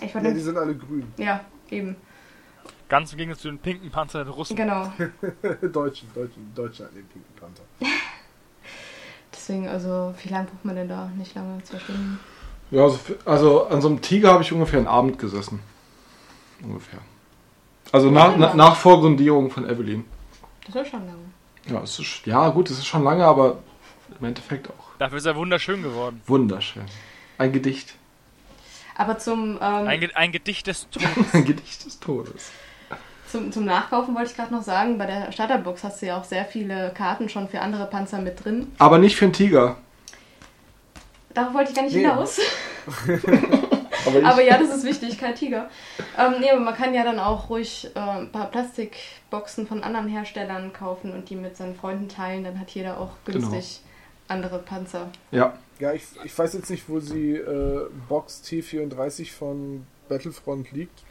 [0.00, 1.12] Ich fand Ja, die sind alle grün.
[1.18, 1.94] ja, eben.
[2.88, 4.56] Ganz im Gegensatz zu den pinken Panzern der Russen.
[4.56, 4.84] Genau.
[5.60, 7.62] Deutschen, Deutschen, Deutschland den pinken Panther.
[9.34, 11.10] Deswegen, also, wie lange braucht man denn da?
[11.16, 12.18] Nicht lange, zwei Stunden.
[12.70, 15.60] Ja, also, also an so einem Tiger habe ich ungefähr einen Abend gesessen.
[16.62, 17.00] Ungefähr.
[17.92, 20.06] Also nach, na, nach Vorgrundierung von Evelyn.
[20.66, 21.31] Das ist schon lange.
[21.66, 23.58] Ja, es ist, ja, gut, es ist schon lange, aber
[24.18, 26.20] im Endeffekt auch Dafür ist er wunderschön geworden.
[26.26, 26.84] wunderschön.
[27.38, 27.94] Ein Gedicht.
[28.96, 31.08] Aber zum, ähm, Ein, Ge ein Gedicht des Todes.
[31.34, 32.50] Ein Gedicht des Todes.
[33.30, 36.24] zum, zum Nachkaufen wollte ich gerade noch sagen, bei der Starterbox hast du ja auch
[36.24, 38.70] sehr viele Karten schon für andere Panzer mit drin.
[38.78, 39.76] Aber nicht für einen Tiger.
[41.34, 42.00] Darauf wollte ich gar nicht Nee.
[42.02, 42.38] hinaus.
[44.06, 45.70] Aber ich, Aber ja, das ist wichtig, kein Tiger.
[46.18, 50.08] Ähm, nee, aber man kann ja dann auch ruhig äh, ein paar Plastikboxen von anderen
[50.08, 52.44] Herstellern kaufen und die mit seinen Freunden teilen.
[52.44, 53.80] Dann hat jeder auch günstig
[54.28, 55.10] andere Panzer.
[55.30, 61.02] ja, Ja, ich, ich weiß jetzt nicht, wo sie äh, Box T34 von Battlefront liegt.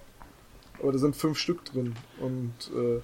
[0.82, 1.96] Aber da sind fünf Stück drin.
[2.20, 3.02] Und äh,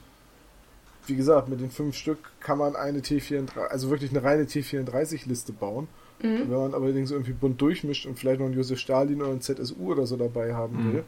[1.05, 5.53] wie gesagt, mit den fünf Stück kann man eine T34, also wirklich eine reine T34-Liste
[5.53, 5.87] bauen.
[6.21, 6.49] Mhm.
[6.49, 9.91] Wenn man allerdings irgendwie bunt durchmischt und vielleicht noch einen Josef Stalin oder einen ZSU
[9.91, 10.93] oder so dabei haben Mhm.
[10.93, 11.03] will,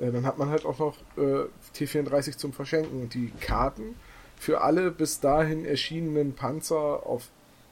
[0.00, 1.44] äh, dann hat man halt auch noch äh,
[1.76, 3.00] T34 zum Verschenken.
[3.02, 3.94] Und die Karten
[4.36, 7.28] für alle bis dahin erschienenen Panzer auf,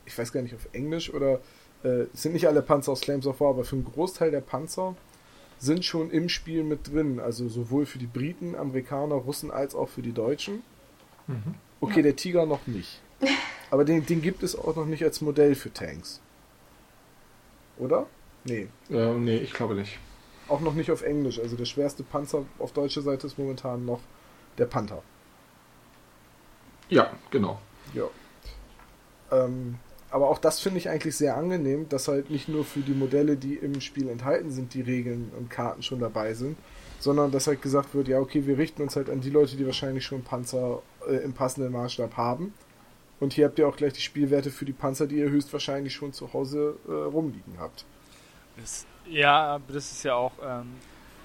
[0.07, 1.40] ich weiß gar nicht, auf Englisch oder
[1.85, 4.40] äh, es sind nicht alle Panzer aus Flames of War, aber für einen Großteil der
[4.40, 4.96] Panzer
[5.61, 7.20] sind schon im Spiel mit drin.
[7.20, 10.62] Also sowohl für die Briten, Amerikaner, Russen als auch für die Deutschen.
[11.27, 11.55] Mhm.
[11.81, 12.03] Okay, Ja.
[12.03, 13.01] der Tiger noch nicht.
[13.70, 16.20] Aber den, den gibt es auch noch nicht als Modell für Tanks.
[17.78, 18.06] Oder?
[18.44, 18.68] Nee.
[18.90, 19.98] äh, nee, ich glaube nicht.
[20.48, 21.38] Auch noch nicht auf Englisch.
[21.38, 24.00] Also der schwerste Panzer auf deutscher Seite ist momentan noch
[24.56, 25.02] der Panther.
[26.88, 27.60] Ja, genau.
[27.94, 28.04] Ja.
[29.30, 29.78] Ähm,
[30.10, 33.36] aber auch das finde ich eigentlich sehr angenehm, dass halt nicht nur für die Modelle,
[33.36, 36.56] die im Spiel enthalten sind, die Regeln und Karten schon dabei sind,
[36.98, 39.66] sondern dass halt gesagt wird, ja, okay, wir richten uns halt an die Leute, die
[39.66, 42.54] wahrscheinlich schon Panzer äh, im passenden Maßstab haben.
[43.20, 46.12] Und hier habt ihr auch gleich die Spielwerte für die Panzer, die ihr höchstwahrscheinlich schon
[46.12, 47.85] zu Hause äh, rumliegen habt.
[48.57, 50.33] Das, ja, das ist ja auch.
[50.42, 50.74] Ähm,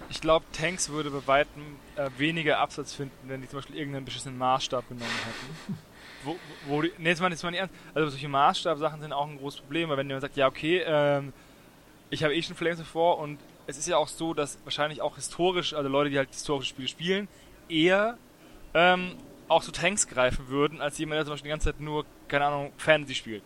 [0.09, 1.61] ich glaube, Tanks würde bei weitem
[1.95, 5.77] äh, weniger Absatz finden, wenn die zum Beispiel irgendeinen beschissenen Maßstab genommen hätten.
[6.25, 7.75] Wo, wo die, nee, jetzt mal, mal nicht ernst.
[7.93, 11.33] Also solche Maßstabsachen sind auch ein großes Problem, weil wenn jemand sagt, ja okay, ähm,
[12.09, 15.15] ich habe eh schon Flames vor und es ist ja auch so, dass wahrscheinlich auch
[15.15, 17.27] historisch, also Leute, die halt historische Spiele spielen,
[17.67, 18.17] eher
[18.73, 19.15] ähm,
[19.53, 22.45] auch zu Tanks greifen würden, als jemand, der zum Beispiel die ganze Zeit nur, keine
[22.45, 23.43] Ahnung, Fantasy spielt.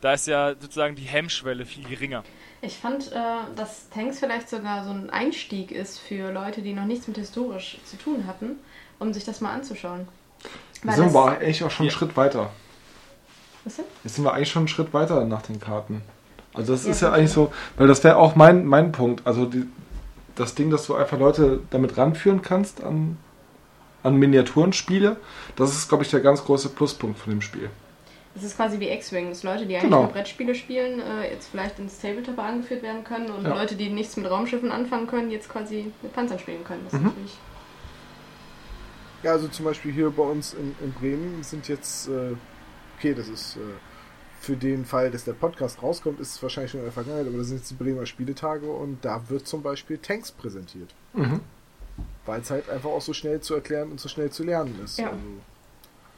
[0.00, 2.24] Da ist ja sozusagen die Hemmschwelle viel geringer.
[2.60, 3.14] Ich fand, äh,
[3.56, 7.78] dass Tanks vielleicht sogar so ein Einstieg ist für Leute, die noch nichts mit historisch
[7.84, 8.56] zu tun hatten,
[8.98, 10.08] um sich das mal anzuschauen.
[10.82, 11.96] Weil sind wir eigentlich auch schon einen Ja.
[11.98, 12.50] Schritt weiter.
[13.64, 13.84] Was denn?
[14.02, 16.02] Jetzt sind wir eigentlich schon einen Schritt weiter nach den Karten.
[16.54, 19.24] Also das Ja, ist ja eigentlich so, weil das wäre auch mein, mein Punkt.
[19.26, 19.66] Also die,
[20.34, 23.18] das Ding, dass du einfach Leute damit ranführen kannst an,
[24.02, 25.16] an Miniaturenspiele,
[25.56, 27.70] das ist, glaube ich, der ganz große Pluspunkt von dem Spiel.
[28.34, 30.04] Das ist quasi wie X-Wing, dass Leute, die eigentlich Genau.
[30.04, 33.54] nur Brettspiele spielen, äh, jetzt vielleicht ins Tabletop angeführt werden können und Ja.
[33.54, 36.80] Leute, die nichts mit Raumschiffen anfangen können, jetzt quasi mit Panzern spielen können.
[36.84, 37.06] Das ist Mhm.
[37.08, 37.38] natürlich.
[39.22, 42.34] Ja, also zum Beispiel hier bei uns in, in Bremen sind jetzt, äh,
[42.98, 43.60] okay, das ist äh,
[44.40, 47.36] für den Fall, dass der Podcast rauskommt, ist es wahrscheinlich schon in der Vergangenheit, aber
[47.38, 50.92] da sind jetzt die Bremer Spieletage und da wird zum Beispiel Tanks präsentiert.
[51.12, 51.40] Mhm.
[52.26, 54.98] Weil es halt einfach auch so schnell zu erklären und so schnell zu lernen ist.
[54.98, 55.08] Ja.
[55.08, 55.18] Also,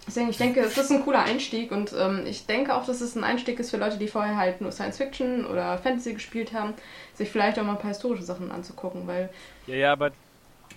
[0.06, 3.16] Deswegen, ich denke, es ist ein cooler Einstieg und ähm, ich denke auch, dass es
[3.16, 6.74] ein Einstieg ist für Leute, die vorher halt nur Science Fiction oder Fantasy gespielt haben,
[7.14, 9.30] sich vielleicht auch mal ein paar historische Sachen anzugucken, weil
[9.66, 10.12] Ja, ja, aber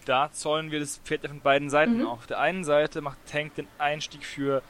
[0.05, 2.05] da zollen wir das Pferd ja von beiden Seiten Mhm.
[2.07, 2.19] auf.
[2.19, 4.61] Auf der einen Seite macht Tank den Einstieg für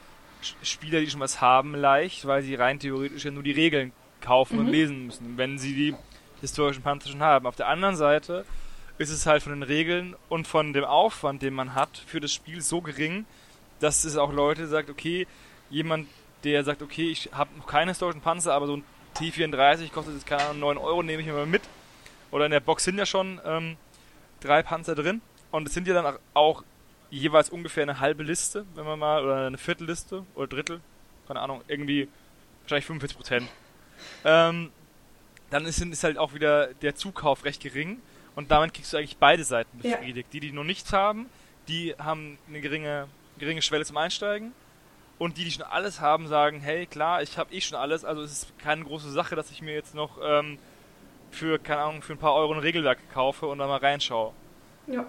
[0.64, 4.58] Spieler, die schon was haben, leicht, weil sie rein theoretisch ja nur die Regeln kaufen
[4.58, 4.72] und Mhm.
[4.72, 5.94] lesen müssen, wenn sie die
[6.40, 7.46] historischen Panzer schon haben.
[7.46, 8.44] Auf der anderen Seite
[8.98, 12.32] ist es halt von den Regeln und von dem Aufwand, den man hat für das
[12.32, 13.24] Spiel so gering,
[13.80, 15.26] dass es auch Leute sagt, okay,
[15.70, 16.08] jemand,
[16.44, 18.84] der sagt, okay, ich habe noch keinen historischen Panzer, aber so ein
[19.16, 21.62] T34 kostet jetzt keine Ahnung 9 Euro, nehme ich mir mal mit.
[22.30, 23.76] Oder in der Box sind ja schon ähm,
[24.40, 25.20] drei Panzer drin.
[25.50, 26.64] Und es sind ja dann auch- auch
[27.10, 30.80] jeweils ungefähr eine halbe Liste, wenn man mal, oder eine Viertelliste oder Drittel,
[31.26, 32.08] keine Ahnung, irgendwie
[32.62, 33.48] wahrscheinlich 45 Prozent.
[34.24, 34.70] Ähm,
[35.50, 37.98] dann ist, ist halt auch wieder der Zukauf recht gering
[38.38, 39.96] und damit kriegst du eigentlich beide Seiten Ja.
[39.96, 40.32] befriedigt.
[40.32, 41.28] Die, die noch nichts haben,
[41.66, 44.52] die haben eine geringe, geringe Schwelle zum Einsteigen
[45.18, 48.22] und die, die schon alles haben, sagen, hey, klar, ich habe eh schon alles, also
[48.22, 50.56] es ist keine große Sache, dass ich mir jetzt noch ähm,
[51.32, 54.32] für, keine Ahnung, für ein paar Euro ein Regelwerk kaufe und da mal reinschaue.
[54.86, 55.04] Ja.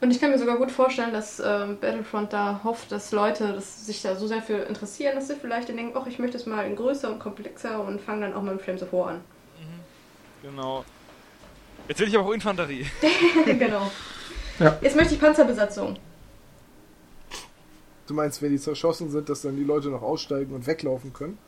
[0.00, 3.86] Und ich kann mir sogar gut vorstellen, dass ähm, Battlefront da hofft, dass Leute dass
[3.86, 6.66] sich da so sehr für interessieren, dass sie vielleicht denken, ach, ich möchte es mal
[6.66, 9.20] in größer und komplexer und fangen dann auch mal mit Flames of War an.
[10.42, 10.84] Genau.
[11.88, 12.86] Jetzt will ich aber auch Infanterie.
[13.44, 13.90] genau.
[14.58, 14.78] Ja.
[14.80, 15.98] Jetzt möchte ich Panzerbesatzung.
[18.06, 21.38] Du meinst, wenn die zerschossen sind, dass dann die Leute noch aussteigen und weglaufen können?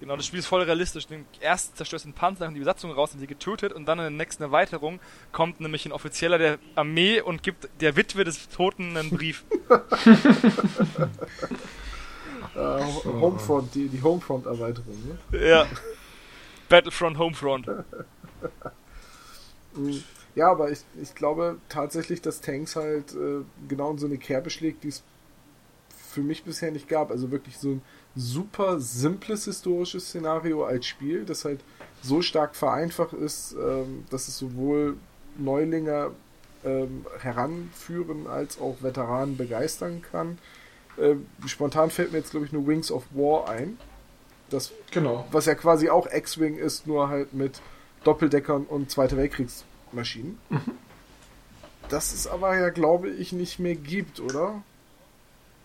[0.00, 1.06] Genau, das Spiel ist voll realistisch.
[1.06, 3.98] Den erst zerstörst du den Panzer, dann die Besatzung raus, sind sie getötet und dann
[3.98, 4.98] in der nächsten Erweiterung
[5.30, 9.44] kommt nämlich ein Offizieller der Armee und gibt der Witwe des Toten einen Brief.
[12.54, 15.18] Äh, Homefront, die, die Homefront-Erweiterung.
[15.30, 15.48] Ne?
[15.48, 15.66] ja.
[16.68, 17.66] Battlefront Homefront.
[20.34, 24.50] Ja, aber ich, ich glaube tatsächlich, dass Tanks halt äh, genau in so eine Kerbe
[24.50, 25.02] schlägt, die es
[26.10, 27.10] für mich bisher nicht gab.
[27.10, 27.82] Also wirklich so ein
[28.14, 31.60] super simples historisches Szenario als Spiel, das halt
[32.02, 34.96] so stark vereinfacht ist, ähm, dass es sowohl
[35.38, 36.10] Neulinge
[36.64, 40.38] ähm, heranführen als auch Veteranen begeistern kann.
[40.98, 43.78] Ähm, spontan fällt mir jetzt, glaube ich, nur Wings of War ein.
[44.50, 45.26] Das Genau.
[45.32, 47.62] was ja quasi auch X-Wing ist, nur halt mit
[48.04, 50.38] Doppeldeckern und Zweite Weltkriegsmaschinen.
[51.88, 54.62] Das es aber ja, glaube ich, nicht mehr gibt, oder?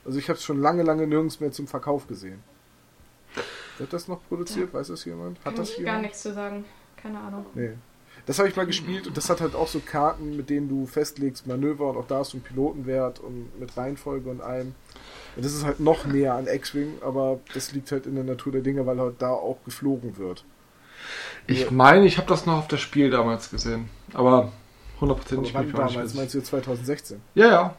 [0.06, 2.42] Also ich habe es schon lange, lange nirgends mehr zum Verkauf gesehen.
[3.78, 4.74] Wird das noch produziert?
[4.74, 5.38] Weiß das jemand?
[5.40, 5.96] Hat Kann das ich jemand?
[5.96, 6.66] gar nichts zu sagen.
[6.96, 7.46] Keine Ahnung.
[7.54, 7.72] Nee.
[8.26, 10.86] Das habe ich mal gespielt und das hat halt auch so Karten, mit denen du
[10.86, 14.76] festlegst, Manöver und auch da hast du einen Pilotenwert und mit Reihenfolge und allem.
[15.36, 18.52] Und das ist halt noch näher an X-Wing, aber das liegt halt in der Natur
[18.52, 20.44] der Dinge, weil halt da auch geflogen wird.
[21.48, 23.90] Ich meine, ich habe das noch auf das Spiel damals gesehen.
[24.14, 24.52] Aber
[25.00, 25.94] 100% Aber nicht mehr damals?
[25.94, 27.22] nicht Meinst du jetzt 2016?
[27.36, 27.76] Ja, ja.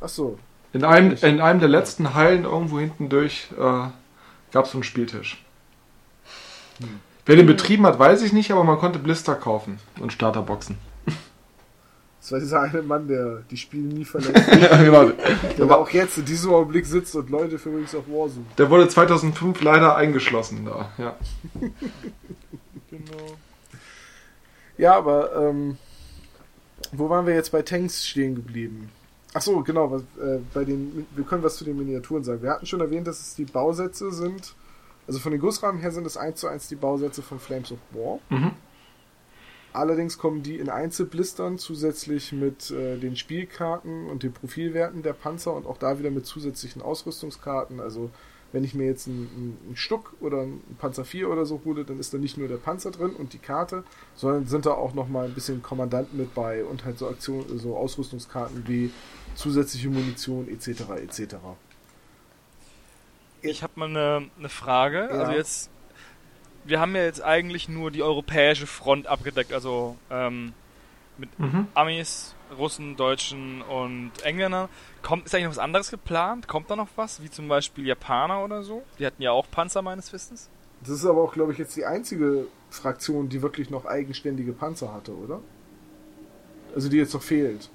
[0.00, 0.38] Ach so.
[0.72, 3.88] In einem, in einem der letzten Hallen irgendwo hinten durch äh,
[4.52, 5.44] gab es so einen Spieltisch.
[7.26, 10.78] Wer den betrieben hat, weiß ich nicht, aber man konnte Blister kaufen und Starterboxen.
[12.22, 14.34] Das war dieser eine Mann, der die Spiele nie verlässt.
[14.60, 15.06] ja, genau.
[15.08, 18.58] der aber auch jetzt in diesem Augenblick sitzt und Leute für Wings of War sucht.
[18.58, 20.90] Der wurde 2005 leider eingeschlossen da.
[20.98, 21.16] Ja.
[22.92, 23.38] Genau.
[24.76, 25.78] Ja, aber ähm,
[26.92, 28.90] wo waren wir jetzt bei Tanks stehen geblieben?
[29.32, 29.90] Ach so, genau.
[29.90, 32.42] Was, äh, bei den, wir können was zu den Miniaturen sagen.
[32.42, 34.54] Wir hatten schon erwähnt, dass es die Bausätze sind.
[35.06, 37.78] Also von den Gussrahmen her sind es eins zu eins die Bausätze von Flames of
[37.92, 38.18] War.
[38.28, 38.52] Mhm.
[39.72, 45.54] Allerdings kommen die in Einzelblistern zusätzlich mit äh, den Spielkarten und den Profilwerten der Panzer
[45.54, 47.80] und auch da wieder mit zusätzlichen Ausrüstungskarten.
[47.80, 48.10] Also
[48.52, 51.98] wenn ich mir jetzt einen, einen Stuck oder einen Panzer 4 oder so hole, dann
[51.98, 53.84] ist da nicht nur der Panzer drin und die Karte,
[54.14, 57.76] sondern sind da auch nochmal ein bisschen Kommandanten mit bei und halt so Aktionen, so
[57.76, 58.90] Ausrüstungskarten wie
[59.34, 60.82] zusätzliche Munition etc.
[61.02, 61.36] etc.
[63.40, 65.08] Ich habe mal eine, eine Frage.
[65.10, 65.20] Ja.
[65.20, 65.70] Also jetzt,
[66.64, 70.52] wir haben ja jetzt eigentlich nur die europäische Front abgedeckt, also ähm,
[71.18, 71.66] mit Mhm.
[71.74, 74.68] Amis, Russen, Deutschen und Engländern.
[75.02, 76.48] Kommt, ist eigentlich noch was anderes geplant?
[76.48, 77.22] Kommt da noch was?
[77.22, 78.82] Wie zum Beispiel Japaner oder so?
[78.98, 80.48] Die hatten ja auch Panzer meines Wissens.
[80.80, 84.92] Das ist aber auch, glaube ich, jetzt die einzige Fraktion, die wirklich noch eigenständige Panzer
[84.92, 85.40] hatte, oder?
[86.74, 87.70] Also die jetzt noch fehlt.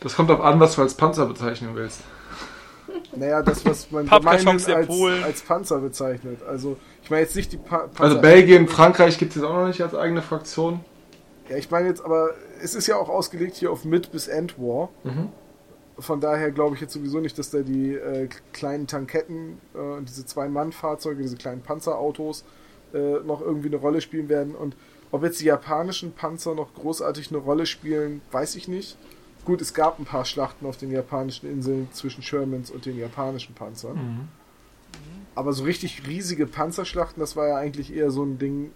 [0.00, 2.00] Das kommt auf an, was du als Panzer bezeichnen willst.
[3.14, 5.22] Naja, das, was man als, Polen.
[5.22, 6.42] als Panzer bezeichnet.
[6.42, 8.02] Also, ich meine jetzt nicht die pa Panzer.
[8.02, 10.80] Also Belgien, Frankreich gibt es jetzt auch noch nicht als eigene Fraktion.
[11.48, 12.30] Ja, ich meine jetzt, aber
[12.62, 14.88] es ist ja auch ausgelegt hier auf Mid- bis End-War.
[15.04, 15.28] Mhm.
[15.98, 20.24] Von daher glaube ich jetzt sowieso nicht, dass da die äh, kleinen Tanketten, äh, diese
[20.24, 22.44] Zwei-Mann-Fahrzeuge, diese kleinen Panzerautos
[22.94, 24.54] äh, noch irgendwie eine Rolle spielen werden.
[24.54, 24.76] Und
[25.10, 28.96] ob jetzt die japanischen Panzer noch großartig eine Rolle spielen, weiß ich nicht.
[29.44, 33.54] Gut, es gab ein paar Schlachten auf den japanischen Inseln zwischen Shermans und den japanischen
[33.54, 33.96] Panzern.
[33.96, 34.28] Mhm.
[35.34, 38.70] Aber so richtig riesige Panzerschlachten, das war ja eigentlich eher so ein Ding.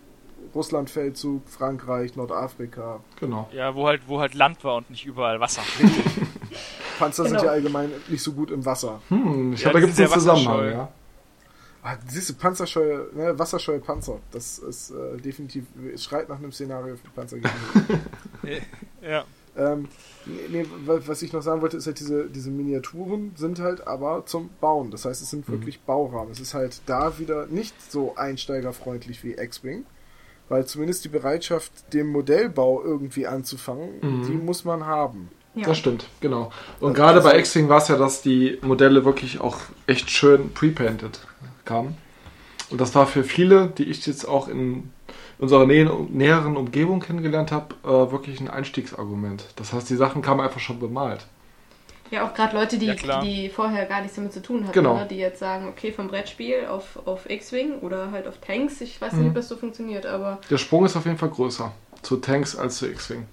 [0.55, 3.01] Russlandfeldzug, Frankreich, Nordafrika.
[3.21, 3.49] Genau.
[3.53, 5.63] Ja, wo halt, wo halt Land war und nicht überall Wasser.
[6.99, 7.45] Panzer sind Genau.
[7.47, 9.01] ja allgemein nicht so gut im Wasser.
[9.09, 10.89] Hm, ich Ja, glaube, da gibt es einen sind Zusammenhang, ja.
[11.83, 14.19] Ah, siehst du, Panzerscheue, ne, wasserscheue Panzer.
[14.31, 17.37] Das ist äh, definitiv, es schreit nach einem Szenario für Panzer.
[19.03, 19.25] ja.
[19.57, 19.89] ähm,
[20.25, 23.87] nee, nee, wa- was ich noch sagen wollte, ist halt, diese, diese Miniaturen sind halt
[23.87, 24.91] aber zum Bauen.
[24.91, 26.33] Das heißt, es sind wirklich Baurahmen.
[26.33, 29.85] Es ist halt da wieder nicht so einsteigerfreundlich wie X-Wing.
[30.49, 34.27] Weil zumindest die Bereitschaft, den Modellbau irgendwie anzufangen, Mhm.
[34.27, 35.31] die muss man haben.
[35.55, 35.67] Ja.
[35.69, 36.51] Das stimmt, genau.
[36.81, 40.53] Und Also gerade bei X-Wing war es ja, dass die Modelle wirklich auch echt schön
[40.53, 41.21] pre-painted
[41.65, 41.97] kamen.
[42.71, 44.91] Und das war für viele, die ich jetzt auch in
[45.39, 49.45] unserer nähe, näheren Umgebung kennengelernt habe, äh, wirklich ein Einstiegsargument.
[49.57, 51.27] Das heißt, die Sachen kamen einfach schon bemalt.
[52.15, 54.95] Ja, auch gerade Leute, die, Ja, die vorher gar nichts damit zu tun hatten, Genau.
[54.99, 55.07] ne?
[55.11, 59.15] die jetzt sagen, okay, vom Brettspiel auf, auf X-Wing oder halt auf Tanks, ich weiß
[59.15, 59.19] Mhm.
[59.19, 62.55] nicht, ob das so funktioniert, aber Der Sprung ist auf jeden Fall größer zu Tanks
[62.57, 63.27] als zu X-Wing.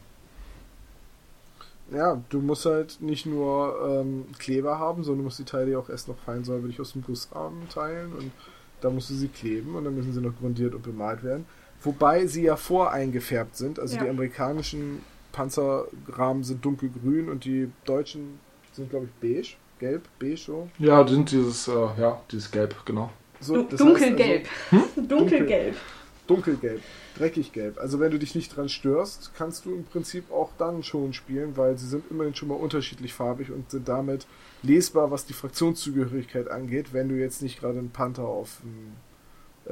[1.94, 5.78] ja, du musst halt nicht nur ähm, Kleber haben, sondern du musst die Teile ja
[5.78, 8.32] auch erst noch fein säuberlich aus dem Gussrahmen teilen und
[8.80, 11.46] da musst du sie kleben und dann müssen sie noch grundiert und bemalt werden.
[11.84, 13.78] Wobei sie ja voreingefärbt sind.
[13.80, 14.04] Also Ja.
[14.04, 15.04] die amerikanischen
[15.34, 18.40] Panzerrahmen sind dunkelgrün und die deutschen
[18.72, 19.56] sind, glaube ich, beige.
[19.80, 20.70] Gelb, beige so.
[20.78, 23.10] Ja, die sind dieses, äh, ja, dieses Gelb, genau.
[23.40, 24.48] so dunkelgelb.
[24.72, 25.76] heißt Dunkelgelb.
[25.76, 25.78] Also,
[26.28, 26.82] dunkelgelb,
[27.18, 27.78] dreckig gelb.
[27.80, 31.58] Also wenn du dich nicht dran störst, kannst du im Prinzip auch dann schon spielen,
[31.58, 34.28] weil sie sind immerhin schon mal unterschiedlich farbig und sind damit
[34.64, 38.96] lesbar, was die Fraktionszugehörigkeit angeht, wenn du jetzt nicht gerade einen Panther auf den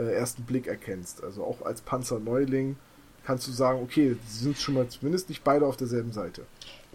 [0.02, 1.24] äh, ersten Blick erkennst.
[1.24, 2.76] Also auch als Panzerneuling
[3.26, 6.44] kannst du sagen, okay, sie sind schon mal zumindest nicht beide auf derselben Seite.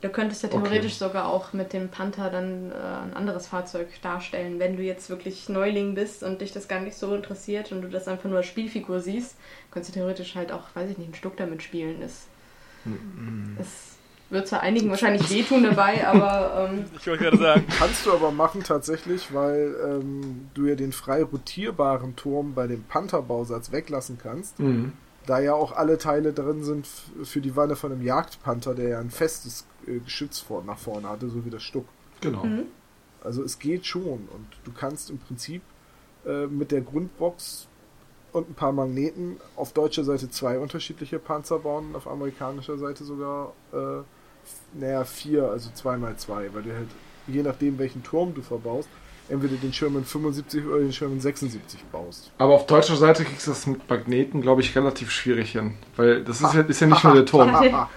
[0.00, 0.58] Du könntest ja Okay.
[0.58, 5.08] theoretisch sogar auch mit dem Panther dann äh, ein anderes Fahrzeug darstellen, wenn du jetzt
[5.08, 8.38] wirklich Neuling bist und dich das gar nicht so interessiert und du das einfach nur
[8.38, 9.36] als Spielfigur siehst,
[9.70, 12.00] könntest du theoretisch halt auch, weiß ich nicht, ein Stück damit spielen.
[12.00, 12.26] Das,
[13.56, 13.94] das
[14.30, 18.30] wird zwar einigen wahrscheinlich wehtun dabei, aber ähm, Ich wollte gerade sagen, Kannst du aber
[18.30, 24.60] machen tatsächlich, weil ähm, du ja den frei rotierbaren Turm bei dem Panther-Bausatz weglassen kannst.
[24.60, 24.92] Mhm.
[25.26, 26.86] Da ja auch alle Teile drin sind
[27.22, 31.08] für die Wanne von einem Jagdpanther, der ja ein festes äh, Geschütz vor, nach vorne
[31.08, 31.86] hatte, so wie das Stuck.
[32.20, 32.44] Genau.
[32.44, 32.64] Mhm.
[33.22, 35.62] Also es geht schon und du kannst im Prinzip
[36.26, 37.68] äh, mit der Grundbox
[38.32, 43.52] und ein paar Magneten auf deutscher Seite zwei unterschiedliche Panzer bauen auf amerikanischer Seite sogar
[43.72, 44.02] äh,
[44.74, 46.88] naja vier, also zwei mal zwei, weil du halt
[47.26, 48.88] je nachdem welchen Turm du verbaust,
[49.28, 52.30] entweder den Sherman 75 oder den Sherman 76 baust.
[52.38, 55.74] Aber auf deutscher Seite kriegst du das mit Magneten, glaube ich, relativ schwierig hin.
[55.96, 57.50] Weil das ist ja, ist ja nicht nur der Turm.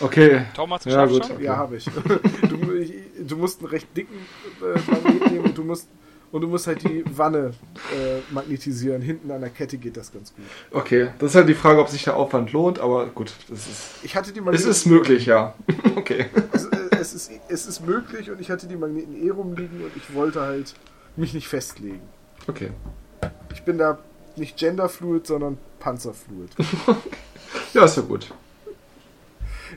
[0.00, 0.42] Okay.
[0.56, 1.24] Tom hat's Ja, gut.
[1.24, 1.40] schon.
[1.40, 1.84] ja, habe ich.
[2.48, 2.92] Du, ich.
[3.28, 4.16] Du musst einen recht dicken
[4.60, 5.88] äh, Magnet nehmen und du musst
[6.32, 7.52] und du musst halt die Wanne
[7.92, 9.00] äh, magnetisieren.
[9.02, 10.44] Hinten an der Kette geht das ganz gut.
[10.72, 11.10] Okay.
[11.20, 13.80] Das ist halt die Frage, ob sich der Aufwand lohnt, aber gut, das ist.
[14.02, 14.70] Ich hatte die Es Magneten.
[14.70, 15.54] ist möglich, ja.
[15.94, 16.26] Okay.
[16.52, 19.94] Es, äh, es, ist, es ist möglich und ich hatte die Magneten eh rumliegen und
[19.96, 20.74] ich wollte halt
[21.16, 22.00] mich nicht festlegen.
[22.48, 22.70] Okay.
[23.52, 23.98] Ich bin da
[24.36, 26.50] nicht genderfluid, sondern panzerfluid.
[27.74, 28.32] Ja, ist ja gut.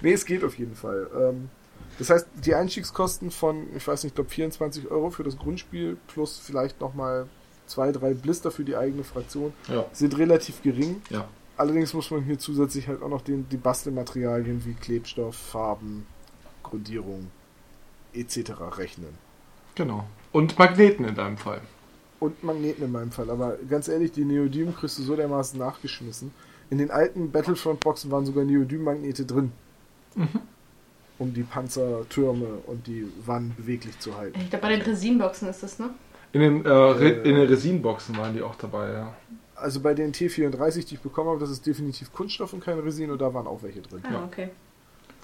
[0.01, 1.07] nee, es geht auf jeden Fall.
[1.17, 1.49] Ähm,
[1.97, 5.97] das heißt, die Einstiegskosten von, ich weiß nicht, ich glaube 24 Euro für das Grundspiel
[6.07, 7.27] plus vielleicht nochmal
[7.67, 9.85] zwei, drei Blister für die eigene Fraktion Ja.
[9.93, 11.01] sind relativ gering.
[11.09, 11.27] Ja.
[11.57, 16.05] Allerdings muss man hier zusätzlich halt auch noch den, die Bastelmaterialien wie Klebstoff, Farben,
[16.75, 17.27] Grundierung
[18.13, 18.51] etc.
[18.77, 19.13] rechnen.
[19.75, 20.05] Genau.
[20.31, 21.61] Und Magneten in deinem Fall.
[22.19, 23.29] Und Magneten in meinem Fall.
[23.29, 26.31] Aber ganz ehrlich, die Neodym kriegst du so dermaßen nachgeschmissen.
[26.69, 29.51] In den alten Battlefront-Boxen waren sogar Neodym-Magnete drin.
[31.17, 34.39] Um die Panzertürme und die Wannen beweglich zu halten.
[34.39, 35.89] ich glaube, bei den Resinboxen ist das, ne?
[36.33, 37.29] In den, äh, Re Äh.
[37.29, 39.13] in den Resinboxen waren die auch dabei, ja.
[39.55, 43.11] Also bei den T34, die ich bekommen habe, das ist definitiv Kunststoff und kein Resin
[43.11, 44.01] und da waren auch welche drin.
[44.03, 44.23] Ah, Ja.
[44.25, 44.49] okay.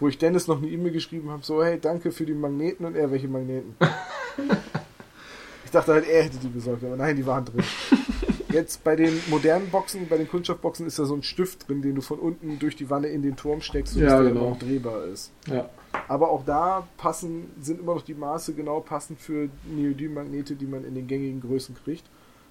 [0.01, 2.95] Wo ich Dennis noch eine E-Mail geschrieben habe, so, hey, danke für die Magneten und
[2.95, 3.75] er, welche Magneten?
[5.63, 7.63] ich dachte halt, er hätte die besorgt, aber nein, die waren drin.
[8.51, 11.93] Jetzt bei den modernen Boxen, bei den Kunststoffboxen ist da so ein Stift drin, den
[11.93, 14.49] du von unten durch die Wanne in den Turm steckst, sodass Ja, der genau.
[14.49, 15.31] noch drehbar ist.
[15.45, 15.69] Ja.
[16.07, 20.83] Aber auch da passen, sind immer noch die Maße genau passend für Neodym-Magnete, die man
[20.83, 22.05] in den gängigen Größen kriegt,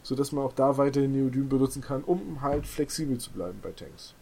[0.05, 4.15] sodass man auch da weiterhin Neodym benutzen kann, um halt flexibel zu bleiben bei Tanks.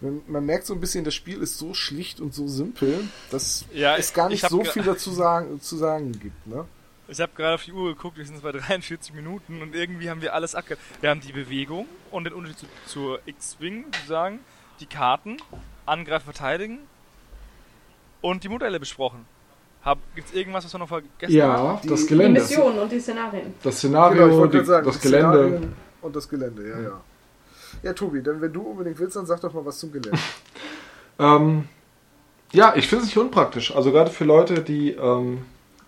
[0.00, 3.00] Man, man merkt so ein bisschen, das Spiel ist so schlicht und so simpel,
[3.30, 6.46] dass Ja, es gar ich nicht so viel dazu sagen, zu sagen gibt.
[6.46, 6.64] Ne?
[7.08, 10.08] Ich habe gerade auf die Uhr geguckt, wir sind jetzt bei 43 Minuten und irgendwie
[10.08, 10.78] haben wir alles abge...
[11.00, 14.38] Wir haben die Bewegung und den Unterschied zu, zur X-Wing, sozusagen,
[14.80, 15.36] die Karten,
[15.84, 16.78] Angreifen, Verteidigen
[18.20, 19.26] und die Modelle besprochen.
[20.14, 21.64] Gibt es irgendwas, was wir noch vergessen haben?
[21.66, 22.40] Ja, Die- das die Die Gelände.
[22.40, 23.54] Missionen und die Szenarien.
[23.62, 25.28] Das Genau, Szenario, ich wollte die, sagen, das Gelände.
[25.28, 27.00] Szenarien Und das Gelände, ja, ja.
[27.84, 30.18] Ja, Tobi, dann wenn du unbedingt willst, dann sag doch mal was zum Gelände.
[31.16, 31.68] Ähm,
[32.52, 33.72] ja, ich finde es nicht unpraktisch.
[33.76, 35.42] Also gerade für Leute, die, ähm,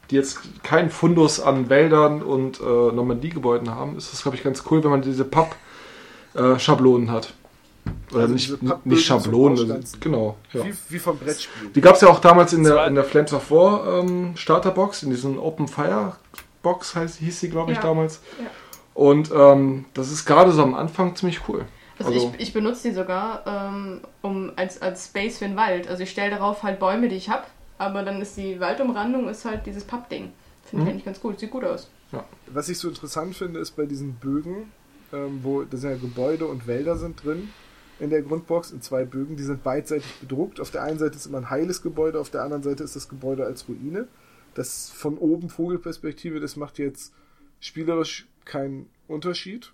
[0.08, 4.62] die jetzt keinen Fundus an Wäldern und äh, Normandie-Gebäuden haben, ist es, glaube ich, ganz
[4.70, 7.34] cool, wenn man diese Papp-Schablonen hat.
[8.12, 9.98] Oder Also nicht, nicht Schablonen, Ausstanzen.
[10.00, 10.36] genau.
[10.52, 10.64] Ja.
[10.64, 11.70] Wie, wie vom Brettspiel.
[11.70, 15.02] Die gab es ja auch damals in der, in der Flames of War ähm, Starterbox,
[15.02, 16.16] in diesem Open Fire
[16.62, 17.82] Box heißt, hieß sie, glaube ich, Ja.
[17.82, 18.20] damals.
[18.40, 18.46] Ja.
[18.94, 21.64] Und ähm, das ist gerade so am Anfang ziemlich cool.
[21.98, 25.88] Also, Also- ich, ich benutze die sogar ähm, um, als, als Space für den Wald.
[25.88, 27.44] Also ich stelle darauf halt Bäume, die ich habe,
[27.78, 30.32] aber dann ist die Waldumrandung ist halt dieses Pappding.
[30.64, 30.88] Finde Mhm.
[30.88, 31.38] ich eigentlich ganz cool.
[31.38, 31.88] Sieht gut aus.
[32.46, 34.70] Was ich so interessant finde, ist bei diesen Bögen,
[35.12, 37.50] ähm, wo das sind ja Gebäude und Wälder sind drin
[37.98, 40.60] in der Grundbox, in zwei Bögen, die sind beidseitig bedruckt.
[40.60, 43.08] Auf der einen Seite ist immer ein heiles Gebäude, auf der anderen Seite ist das
[43.08, 44.06] Gebäude als Ruine.
[44.54, 47.12] Das von oben Vogelperspektive, das macht jetzt
[47.60, 49.72] spielerisch keinen Unterschied,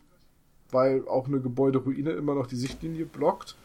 [0.72, 3.56] weil auch eine Gebäuderuine immer noch die Sichtlinie blockt.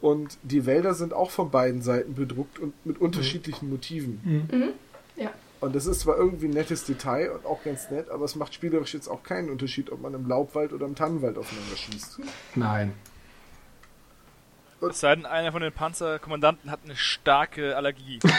[0.00, 4.74] Und die Wälder sind auch von beiden Seiten bedruckt und mit unterschiedlichen Motiven.
[5.16, 5.30] Ja.
[5.60, 8.54] Und das ist zwar irgendwie ein nettes Detail und auch ganz nett, aber es macht
[8.54, 12.20] spielerisch jetzt auch keinen Unterschied, ob man im Laubwald oder im Tannenwald aufeinander schießt.
[12.54, 12.94] Nein.
[14.80, 18.20] Es sei denn, einer von den Panzerkommandanten hat eine starke Allergie.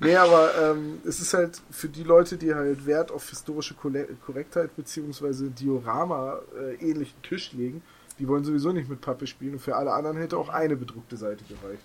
[0.00, 4.76] Nee, aber ähm, es ist halt für die Leute, die halt Wert auf historische Korrektheit
[4.76, 7.82] beziehungsweise Diorama äh, ähnlichen Tisch legen,
[8.18, 11.16] die wollen sowieso nicht mit Pappe spielen und für alle anderen hätte auch eine bedruckte
[11.16, 11.82] Seite gereicht.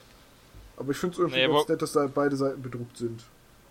[0.78, 3.24] Aber ich finde es irgendwie Nee, ganz nett, dass da beide Seiten bedruckt sind.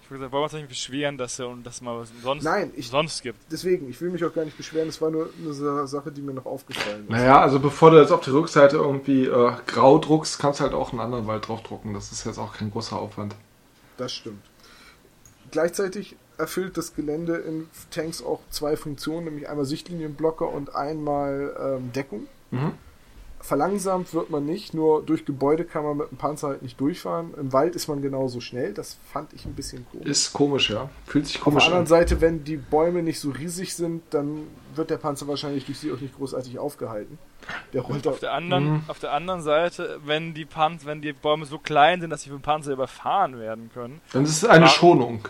[0.04, 2.42] Ich würde sagen, wollen wir uns nicht beschweren, dass er und dass mal was sonst,
[2.44, 3.38] Nein, ich- sonst gibt.
[3.50, 6.20] Deswegen, ich will mich auch gar nicht beschweren, es war nur eine Sa- Sache, die
[6.20, 7.10] mir noch aufgefallen ist.
[7.10, 10.74] Naja, also bevor du jetzt auf die Rückseite irgendwie äh, grau druckst, kannst du halt
[10.74, 11.94] auch einen anderen Wald draufdrucken.
[11.94, 13.34] Das ist jetzt auch kein großer Aufwand.
[13.96, 14.42] Das stimmt.
[15.50, 21.92] Gleichzeitig erfüllt das Gelände in Tanks auch zwei Funktionen, nämlich einmal Sichtlinienblocker und einmal ähm,
[21.92, 22.26] Deckung.
[22.50, 22.72] Mhm.
[23.42, 27.34] Verlangsamt wird man nicht, nur durch Gebäude kann man mit dem Panzer halt nicht durchfahren.
[27.36, 30.06] Im Wald ist man genauso schnell, das fand ich ein bisschen komisch.
[30.06, 30.88] Ist komisch, ja.
[31.06, 31.86] Fühlt sich Auf der komisch anderen an.
[31.88, 35.92] Seite, wenn die Bäume nicht so riesig sind, dann wird der Panzer wahrscheinlich durch sie
[35.92, 37.18] auch nicht großartig aufgehalten.
[37.72, 38.82] Der rollt Auf auf der anderen, Mhm.
[38.86, 42.30] auf der anderen Seite, wenn die Panzer, wenn die Bäume so klein sind, dass sie
[42.30, 45.26] vom Panzer überfahren werden können, Dann ist es eine Schonung.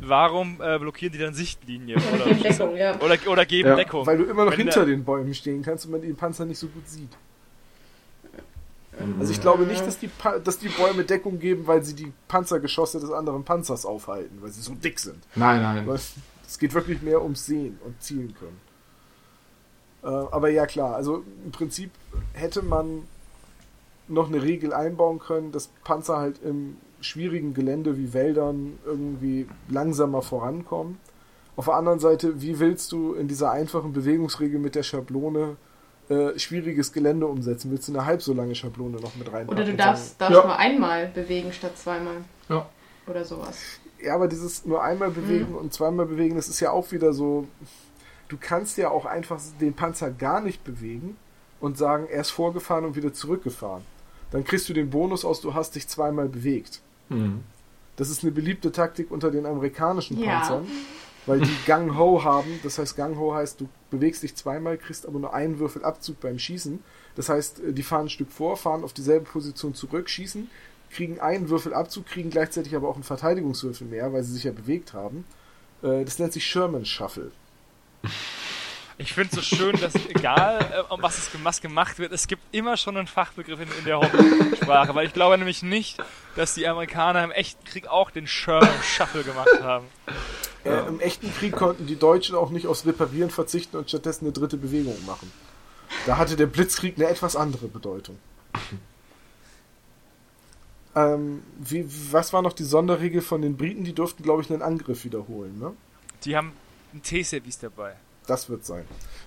[0.00, 3.00] Warum äh, blockieren die dann Sichtlinie Oder oder, gegen Deckung, ja.
[3.00, 4.06] oder, oder geben Ja, Deckung?
[4.06, 6.44] Weil du immer noch Wenn hinter der- den Bäumen stehen kannst und man den Panzer
[6.44, 7.10] nicht so gut sieht.
[9.20, 12.12] Also ich glaube nicht, dass die, pa dass die Bäume Deckung geben, weil sie die
[12.26, 15.22] Panzergeschosse des anderen Panzers aufhalten, weil sie so dick sind.
[15.36, 15.86] Nein, nein.
[15.86, 15.94] Weil
[16.44, 18.58] Es geht wirklich mehr ums Sehen und Zielen können.
[20.02, 21.90] Äh, aber ja klar, also im Prinzip
[22.32, 23.02] hätte man
[24.08, 30.22] noch eine Regel einbauen können, dass Panzer halt im schwierigen Gelände wie Wäldern irgendwie langsamer
[30.22, 30.98] vorankommen.
[31.56, 35.56] Auf der anderen Seite, wie willst du in dieser einfachen Bewegungsregel mit der Schablone
[36.08, 37.70] äh, schwieriges Gelände umsetzen?
[37.70, 39.48] Willst du eine halb so lange Schablone noch mit reinpacken?
[39.62, 40.44] Oder du darfst, darfst Ja.
[40.44, 42.16] nur einmal bewegen statt zweimal.
[42.48, 42.68] Ja.
[43.06, 43.58] Oder sowas.
[44.00, 47.48] Ja, aber dieses nur einmal bewegen und zweimal bewegen, das ist ja auch wieder so.
[48.28, 51.16] Du kannst ja auch einfach den Panzer gar nicht bewegen
[51.60, 53.82] und sagen, er ist vorgefahren und wieder zurückgefahren.
[54.30, 56.80] Dann kriegst du den Bonus aus, du hast dich zweimal bewegt.
[57.08, 57.42] Mhm.
[57.96, 60.38] Das ist eine beliebte Taktik unter den amerikanischen Ja.
[60.40, 60.66] Panzern,
[61.26, 62.60] weil die Gang Ho haben.
[62.62, 66.20] Das heißt, Gang Ho heißt, du bewegst dich zweimal, kriegst aber nur einen Würfel Abzug
[66.20, 66.78] beim Schießen.
[67.16, 70.48] Das heißt, äh, die fahren ein Stück vor, fahren auf dieselbe Position zurück, schießen,
[70.90, 74.52] kriegen einen Würfel Abzug, kriegen gleichzeitig aber auch einen Verteidigungswürfel mehr, weil sie sich ja
[74.52, 75.24] bewegt haben.
[75.82, 77.32] Äh, Das nennt sich Sherman Shuffle.
[79.00, 82.26] Ich finde es so schön, dass egal, äh, um was, es, was gemacht wird, es
[82.26, 86.02] gibt immer schon einen Fachbegriff in, in der Hauptsprache, weil ich glaube nämlich nicht,
[86.34, 89.86] dass die Amerikaner im echten Krieg auch den Sherman Shuffle gemacht haben.
[90.64, 94.32] Äh, Im echten Krieg konnten die Deutschen auch nicht aufs Reparieren verzichten und stattdessen eine
[94.32, 95.30] dritte Bewegung machen.
[96.06, 98.18] Da hatte der Blitzkrieg eine etwas andere Bedeutung.
[100.96, 103.84] Ähm, wie, was war noch die Sonderregel von den Briten?
[103.84, 105.56] Die durften, glaube ich, einen Angriff wiederholen.
[105.60, 105.72] Ne?
[106.24, 106.52] Die haben
[106.92, 107.94] ein T-Service dabei.
[108.28, 108.84] Das wird sein.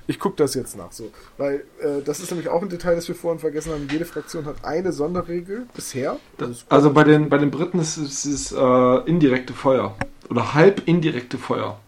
[0.07, 0.91] Ich gucke das jetzt nach.
[0.91, 3.87] So, weil äh, das ist nämlich auch ein Detail, das wir vorhin vergessen haben.
[3.91, 6.17] Jede Fraktion hat eine Sonderregel bisher.
[6.37, 6.65] Gut.
[6.69, 9.95] Also bei den, bei den Briten ist es äh, indirekte Feuer.
[10.29, 11.79] Oder halb indirekte Feuer.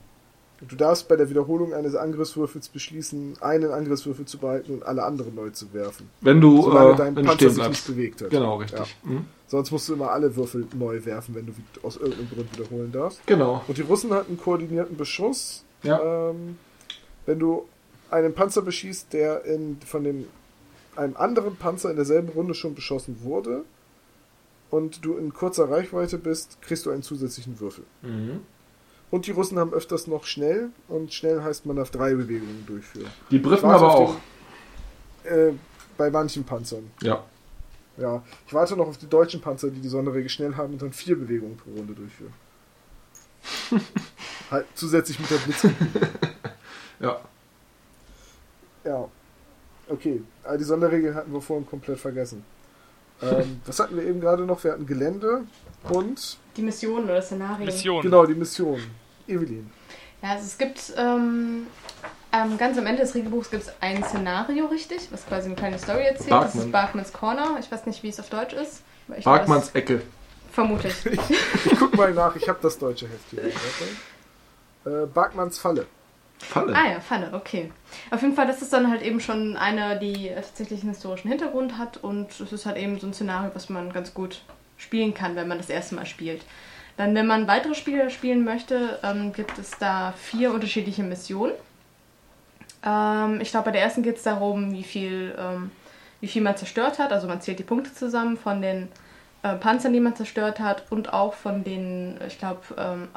[0.67, 5.35] Du darfst bei der Wiederholung eines Angriffswürfels beschließen, einen Angriffswürfel zu behalten und alle anderen
[5.35, 6.09] neu zu werfen.
[6.21, 8.29] Wenn du, äh, dein wenn Panzer sich nicht bewegt hat.
[8.29, 8.95] Genau, richtig.
[9.03, 9.25] Mhm.
[9.47, 11.53] Sonst musst du immer alle Würfel neu werfen, wenn du
[11.83, 13.19] aus irgendeinem Grund wiederholen darfst.
[13.27, 13.61] Genau.
[13.67, 15.63] Und die Russen hatten koordinierten Beschuss.
[15.83, 16.29] Ja.
[16.29, 16.57] Ähm,
[17.25, 17.67] wenn du
[18.11, 20.27] einen Panzer beschießt, der in, von dem,
[20.95, 23.63] einem anderen Panzer in derselben Runde schon beschossen wurde
[24.69, 27.85] und du in kurzer Reichweite bist, kriegst du einen zusätzlichen Würfel.
[28.01, 28.41] Mhm.
[29.11, 33.11] Und die Russen haben öfters noch schnell und schnell heißt man darf drei Bewegungen durchführen.
[33.29, 34.15] Die Briten aber auf auch.
[35.23, 35.53] Den, äh,
[35.97, 36.89] bei manchen Panzern.
[37.01, 37.23] Ja.
[37.97, 40.93] Ja, ich warte noch auf die deutschen Panzer, die die Sonderregel schnell haben und dann
[40.93, 42.33] vier Bewegungen pro Runde durchführen.
[44.51, 45.67] halt zusätzlich mit der Blitz.
[47.03, 47.19] Ja.
[48.83, 49.07] Ja.
[49.89, 52.43] Okay, aber die Sonderregel hatten wir vorhin komplett vergessen.
[53.21, 54.63] Ähm, was hatten wir eben gerade noch?
[54.63, 55.43] Wir hatten Gelände
[55.89, 57.65] und Die Mission oder Szenarien.
[57.65, 58.01] Mission.
[58.01, 58.81] genau die Mission.
[59.27, 59.69] Evelyn.
[60.21, 61.67] Ja, also es gibt ähm,
[62.31, 65.77] ähm, ganz am Ende des Regelbuchs gibt es ein Szenario, richtig, was quasi eine kleine
[65.79, 66.31] Story erzählt.
[66.31, 66.65] Das Barkman.
[66.65, 67.57] ist Barkmans Corner.
[67.59, 68.81] Ich weiß nicht, wie es auf Deutsch ist.
[69.23, 70.01] Barkmanns weiß- Ecke.
[70.51, 71.05] Vermute ich.
[71.65, 73.43] Ich guck mal nach, ich habe das deutsche Heft hier.
[74.85, 75.87] Äh, Barkmanns Falle.
[76.43, 76.75] Falle.
[76.75, 77.71] Ah ja, Falle, okay.
[78.11, 81.77] Auf jeden Fall, das ist dann halt eben schon eine, die tatsächlich einen historischen Hintergrund
[81.77, 84.41] hat und es ist halt eben so ein Szenario, was man ganz gut
[84.77, 86.43] spielen kann, wenn man das erste Mal spielt.
[86.97, 91.53] Dann, wenn man weitere Spiele spielen möchte, ähm, gibt es da vier unterschiedliche Missionen.
[92.85, 95.71] Ähm, ich glaube, bei der ersten geht es darum, wie viel ähm,
[96.23, 97.11] wie viel man zerstört hat.
[97.11, 98.87] Also man zählt die Punkte zusammen von den
[99.43, 103.09] äh, Panzern, die man zerstört hat und auch von den, ich glaube, ähm,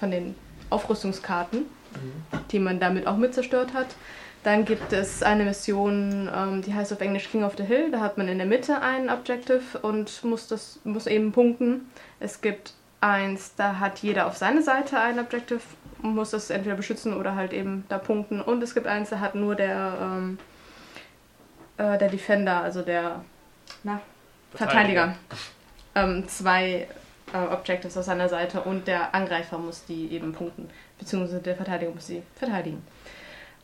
[0.00, 0.34] von den
[0.70, 2.38] Aufrüstungskarten, mhm.
[2.50, 3.88] die man damit auch mit zerstört hat.
[4.42, 7.90] Dann gibt es eine Mission, ähm, die heißt auf Englisch King of the Hill.
[7.90, 11.90] Da hat man in der Mitte ein Objective und muss, das, muss eben punkten.
[12.20, 15.60] Es gibt eins, da hat jeder auf seine Seite ein Objective
[16.02, 18.42] und muss das entweder beschützen oder halt eben da punkten.
[18.42, 20.38] Und es gibt eins, da hat nur der, ähm,
[21.78, 23.24] äh, der Defender, also der
[23.82, 24.00] na,
[24.52, 25.16] Verteidiger, Verteidiger
[25.94, 26.86] ähm, zwei
[27.32, 30.68] äh, Objectives auf seiner Seite und der Angreifer muss die eben punkten,
[30.98, 32.82] beziehungsweise der Verteidiger muss sie verteidigen.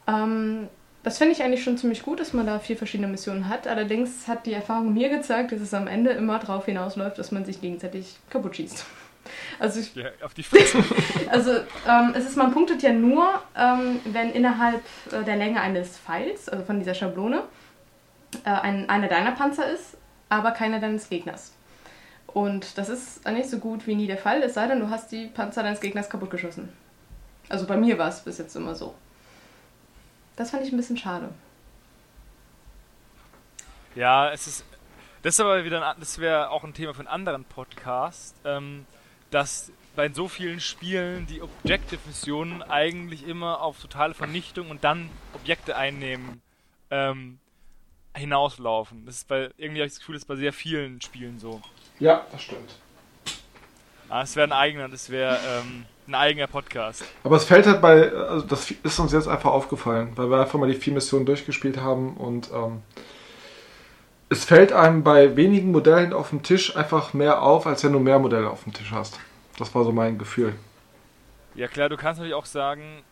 [0.06, 0.68] Ähm,
[1.02, 3.66] das finde ich eigentlich schon ziemlich gut, dass man da vier verschiedene Missionen hat.
[3.66, 7.44] Allerdings hat die Erfahrung mir gezeigt, dass es am Ende immer darauf hinausläuft, dass man
[7.44, 8.84] sich gegenseitig kaputt schießt.
[9.58, 10.82] Also ich, ja, auf die Fresse.
[11.30, 11.50] also
[11.86, 16.48] ähm, es ist, man punktet ja nur, ähm, wenn innerhalb äh, der Länge eines Pfeils,
[16.48, 17.42] also von dieser Schablone,
[18.44, 19.98] äh, ein, einer deiner Panzer ist,
[20.30, 21.52] aber keiner deines Gegners.
[22.26, 25.12] Und das ist nicht so gut wie nie der Fall, es sei denn, du hast
[25.12, 26.70] die Panzer deines Gegners kaputtgeschossen.
[27.50, 28.94] Also bei mir war es bis jetzt immer so.
[30.36, 31.28] Das fand ich ein bisschen schade.
[33.94, 34.64] Ja, es ist.
[35.22, 38.86] Das ist aber wieder, das wäre auch ein Thema für einen anderen Podcast, ähm,
[39.30, 45.76] dass bei so vielen Spielen die Objective-Missionen eigentlich immer auf totale Vernichtung und dann Objekte
[45.76, 46.40] einnehmen
[46.90, 47.38] ähm,
[48.14, 49.04] hinauslaufen.
[49.04, 51.60] Das ist bei irgendwie habe ich das Gefühl, das ist bei sehr vielen Spielen so.
[51.98, 52.76] Ja, das stimmt.
[54.08, 57.04] Ah, das wäre ein eigener, das wäre ähm, ein eigener Podcast.
[57.24, 60.58] Aber es fällt halt bei, also das ist uns jetzt einfach aufgefallen, weil wir einfach
[60.58, 62.82] mal die vier Missionen durchgespielt haben und ähm,
[64.28, 67.98] es fällt einem bei wenigen Modellen auf dem Tisch einfach mehr auf, als wenn du
[67.98, 69.18] mehr Modelle auf dem Tisch hast.
[69.58, 70.54] Das war so mein Gefühl.
[71.54, 73.02] Ja klar, du kannst natürlich auch sagen,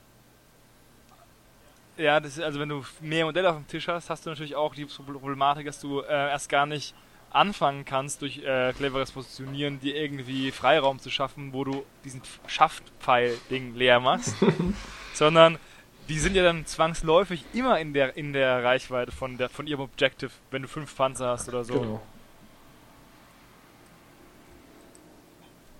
[1.97, 4.55] ja, das ist, also wenn du mehr Modelle auf dem Tisch hast, hast du natürlich
[4.55, 6.95] auch die Problematik, dass du äh, erst gar nicht
[7.31, 13.75] anfangen kannst, durch äh, cleveres Positionieren dir irgendwie Freiraum zu schaffen, wo du diesen Schaftpfeil-Ding
[13.75, 14.35] leer machst,
[15.15, 15.59] sondern
[16.09, 19.83] die sind ja dann zwangsläufig immer in der, in der Reichweite von, der, von ihrem
[19.83, 21.81] Objective, wenn du fünf Panzer hast oder so.
[21.81, 22.01] Genau.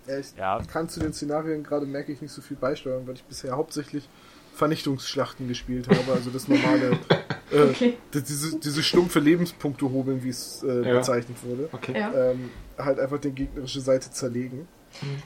[0.07, 0.63] Ja, ich ja.
[0.71, 4.09] kann zu den Szenarien gerade merke ich nicht so viel beisteuern, weil ich bisher hauptsächlich
[4.55, 6.99] Vernichtungsschlachten gespielt habe, also das normale,
[7.51, 7.99] äh, okay.
[8.13, 10.99] diese, diese stumpfe Lebenspunkte hobeln, wie es äh, ja.
[10.99, 11.69] bezeichnet wurde.
[11.73, 11.99] Okay.
[11.99, 12.31] Ja.
[12.31, 14.69] Ähm, halt einfach die gegnerische Seite zerlegen.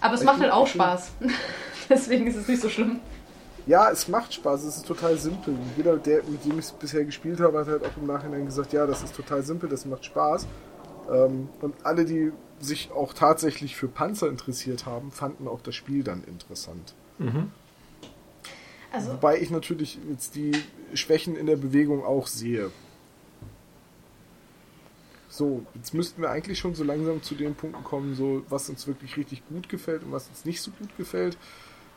[0.01, 1.13] Aber es ich macht halt auch Spaß.
[1.89, 3.01] Deswegen ist es nicht so schlimm.
[3.67, 5.55] Ja, es macht Spaß, es ist total simpel.
[5.77, 8.73] Jeder, der, mit dem ich es bisher gespielt habe, hat halt auch im Nachhinein gesagt,
[8.73, 10.47] ja, das ist total simpel, das macht Spaß.
[11.13, 16.03] Ähm, und alle, die sich auch tatsächlich für Panzer interessiert haben, fanden auch das Spiel
[16.03, 16.95] dann interessant.
[17.19, 17.51] Mhm.
[18.93, 20.53] Also Wobei ich natürlich jetzt die
[20.95, 22.71] Schwächen in der Bewegung auch sehe.
[25.29, 28.87] So, jetzt müssten wir eigentlich schon so langsam zu den Punkten kommen, so was uns
[28.87, 31.39] wirklich richtig gut gefällt und was uns nicht so gut gefällt.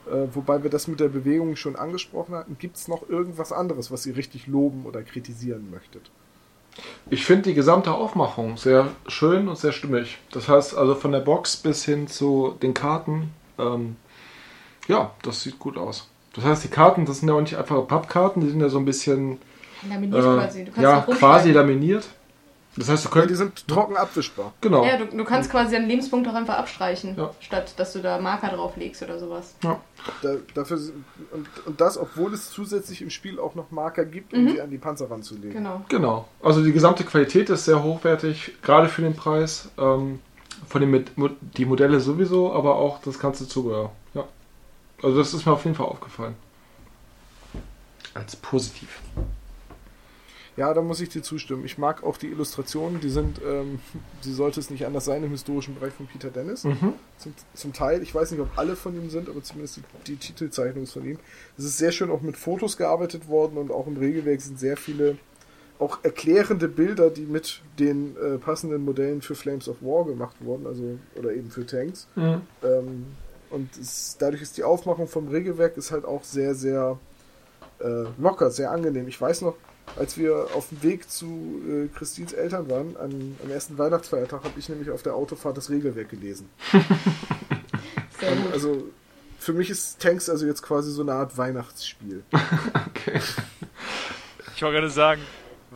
[0.08, 2.58] Äh, wobei wir das mit der Bewegung schon angesprochen hatten.
[2.58, 6.10] Gibt es noch irgendwas anderes, was ihr richtig loben oder kritisieren möchtet?
[7.10, 10.18] Ich finde die gesamte Aufmachung sehr schön und sehr stimmig.
[10.32, 13.32] Das heißt also von der Box bis hin zu den Karten.
[13.58, 13.98] Ähm,
[14.88, 16.08] ja, das sieht gut aus.
[16.36, 18.78] Das heißt, die Karten, das sind ja auch nicht einfache Pappkarten, die sind ja so
[18.78, 19.40] ein bisschen.
[19.88, 20.66] Laminiert äh, quasi.
[20.82, 22.08] ja, quasi laminiert.
[22.78, 23.40] Das heißt, du könntest.
[23.40, 24.54] Ja, die sind trocken abwischbar.
[24.60, 24.84] Genau.
[24.84, 27.32] Ja, du, du kannst quasi deinen Lebenspunkt auch einfach abstreichen, ja.
[27.40, 29.56] statt dass du da Marker drauflegst oder sowas.
[29.64, 29.80] Ja.
[30.22, 30.78] Da, dafür,
[31.32, 34.50] und, und das, obwohl es zusätzlich im Spiel auch noch Marker gibt, um mhm.
[34.50, 35.54] sie an die Panzer ranzulegen.
[35.54, 35.86] Genau.
[35.88, 36.28] Genau.
[36.44, 39.70] Also die gesamte Qualität ist sehr hochwertig, gerade für den Preis.
[39.78, 40.20] Ähm,
[40.68, 41.06] von den
[41.58, 43.92] die Modelle sowieso, aber auch das ganze Zubehör.
[45.02, 46.36] Also das ist mir auf jeden Fall aufgefallen.
[48.14, 49.02] Als positiv.
[50.58, 51.66] Ja, da muss ich dir zustimmen.
[51.66, 53.80] Ich mag auch die Illustrationen, die sind, ähm,
[54.24, 56.64] die sollte es nicht anders sein im historischen Bereich von Peter Dennis.
[56.64, 56.94] Mhm.
[57.18, 60.16] Zum, zum, Teil, ich weiß nicht, ob alle von ihm sind, aber zumindest die, die
[60.16, 61.20] Titelzeichnung ist von ihm.
[61.58, 64.78] Es ist sehr schön auch mit Fotos gearbeitet worden und auch im Regelwerk sind sehr
[64.78, 65.18] viele
[65.78, 70.68] auch erklärende Bilder, die mit den äh, passenden Modellen für Flames of War gemacht wurden,
[70.68, 72.08] also oder eben für Tanks.
[72.16, 72.42] Mhm.
[72.64, 73.06] Ähm,
[73.50, 76.98] und es, dadurch ist die Aufmachung vom Regelwerk ist halt auch sehr, sehr
[77.80, 79.08] äh, locker, sehr angenehm.
[79.08, 79.56] Ich weiß noch,
[79.98, 84.60] als wir auf dem Weg zu äh, Christins Eltern waren, an, am ersten Weihnachtsfeiertag, habe
[84.60, 86.50] ich nämlich auf der Autofahrt das Regelwerk gelesen.
[88.20, 88.54] gut.
[88.54, 88.84] Also
[89.40, 92.24] für mich ist Tanks also jetzt quasi so eine Art Weihnachtsspiel.
[92.88, 93.22] okay.
[94.56, 95.22] Ich wollte gerade sagen,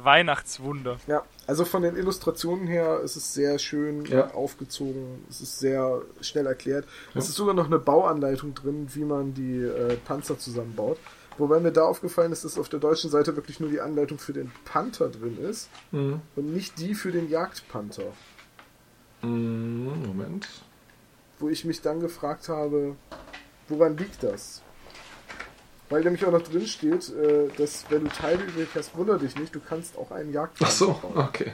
[0.04, 0.98] Weihnachtswunder.
[1.08, 4.32] Ja, also von den Illustrationen her ist es sehr schön ja.
[4.34, 5.26] aufgezogen.
[5.30, 6.86] Es ist sehr schnell erklärt.
[7.14, 7.20] Ja.
[7.20, 10.98] Es ist sogar noch eine Bauanleitung drin, wie man die äh, Panzer zusammenbaut.
[11.38, 14.34] Wobei mir da aufgefallen ist, dass auf der deutschen Seite wirklich nur die Anleitung für
[14.34, 16.22] den Panther drin ist Mhm.
[16.36, 18.12] und nicht die für den Jagdpanther.
[19.22, 20.48] Mhm, Moment.
[21.40, 22.96] Wo ich mich dann gefragt habe,
[23.70, 24.62] woran liegt das?
[25.90, 29.36] Weil nämlich auch noch drin steht, äh, dass wenn du Teile übrig hast, wunder dich
[29.36, 31.18] nicht, du kannst auch einen Ach Jagdpanzer so, bauen.
[31.18, 31.52] okay.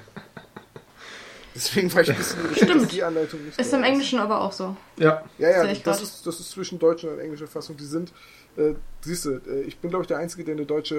[1.56, 4.76] Deswegen war ich ein bisschen dass die Anleitung nicht Ist im Englischen aber auch so.
[4.98, 6.08] Ja, Ja, ja, Sehe ich das grad.
[6.08, 7.78] ist, das ist zwischen deutscher und englischer Fassung.
[7.78, 8.12] Die sind,
[8.58, 10.96] äh, siehst du, äh, ich bin glaube ich der Einzige, der ein deutsche,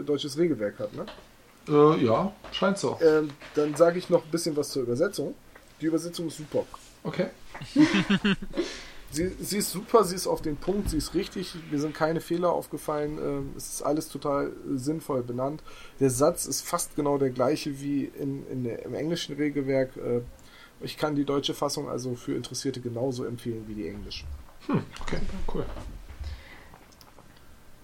[0.00, 0.92] äh, deutsches Regelwerk hat.
[0.92, 1.06] Ne?
[1.68, 2.98] äh, ja, scheint so.
[3.00, 5.36] Ähm, dann sage ich noch ein bisschen was zur Übersetzung.
[5.80, 6.64] Die Übersetzung ist super.
[7.04, 7.28] Okay.
[9.12, 12.22] Sie, sie ist super, sie ist auf den Punkt, sie ist richtig, mir sind keine
[12.22, 15.62] Fehler aufgefallen, ähm, es ist alles total äh, sinnvoll benannt.
[16.00, 19.98] Der Satz ist fast genau der gleiche wie in, in der, im englischen Regelwerk.
[19.98, 20.22] Äh,
[20.80, 24.24] ich kann die deutsche Fassung also für Interessierte genauso empfehlen wie die englische.
[24.66, 25.20] Hm, okay,
[25.52, 25.66] cool.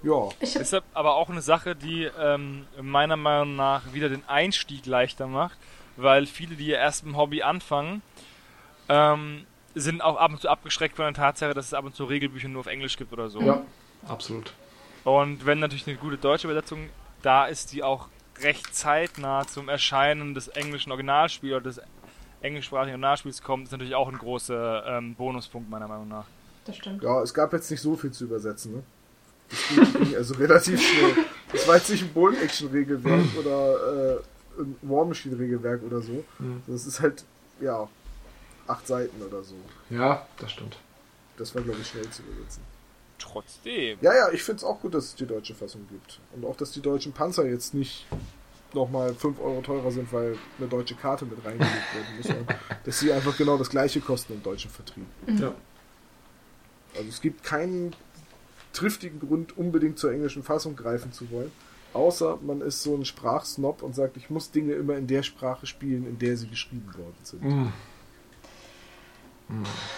[0.03, 5.27] Ja, Ist aber auch eine Sache, die ähm, meiner Meinung nach wieder den Einstieg leichter
[5.27, 5.59] macht,
[5.97, 8.01] weil viele, die ihr erst im Hobby anfangen,
[8.89, 9.45] ähm,
[9.81, 12.49] sind auch ab und zu abgeschreckt von der Tatsache, dass es ab und zu Regelbücher
[12.49, 13.41] nur auf Englisch gibt oder so.
[13.41, 13.63] Ja,
[14.07, 14.53] absolut.
[15.05, 16.91] Und wenn natürlich eine gute deutsche Übersetzung
[17.23, 18.09] da ist, die auch
[18.41, 21.81] recht zeitnah zum Erscheinen des englischen Originalspiels oder des
[22.41, 26.27] englischsprachigen Originalspiels kommt, ist natürlich auch ein großer ähm, Bonuspunkt meiner Meinung nach.
[26.65, 27.03] das stimmt.
[27.03, 28.83] ja, es gab jetzt nicht so viel zu übersetzen, ne?
[29.51, 31.25] Das ging, ging also relativ schnell.
[31.53, 36.23] Das war jetzt nicht ein Bullen-Action-Regelwerk oder äh, ein War Machine-Regelwerk oder so.
[36.37, 36.63] Hm.
[36.67, 37.25] Das ist halt,
[37.61, 37.89] ja,
[38.69, 39.55] acht Seiten oder so.
[39.91, 40.77] Ja, das stimmt.
[41.37, 42.63] Das war, glaube ich, schnell zu übersetzen.
[43.19, 43.99] Trotzdem.
[44.01, 46.21] Ja, ja, ich finde es auch gut, dass es die deutsche Fassung gibt.
[46.35, 48.07] Und auch, dass die deutschen Panzer jetzt nicht
[48.75, 52.27] nochmal 5 Euro teurer sind, weil eine deutsche Karte mit reingelegt werden muss.
[52.27, 52.47] sondern
[52.85, 55.07] dass sie einfach genau das gleiche kosten im deutschen Vertrieb.
[55.27, 55.55] Ja.
[56.95, 57.95] Also es gibt keinen
[58.73, 61.51] triftigen Grund, unbedingt zur englischen Fassung greifen zu wollen.
[61.95, 65.67] Außer man ist so ein Sprachsnob und sagt, ich muss Dinge immer in der Sprache
[65.67, 67.43] spielen, in der sie geschrieben worden sind.
[67.43, 67.73] Hm.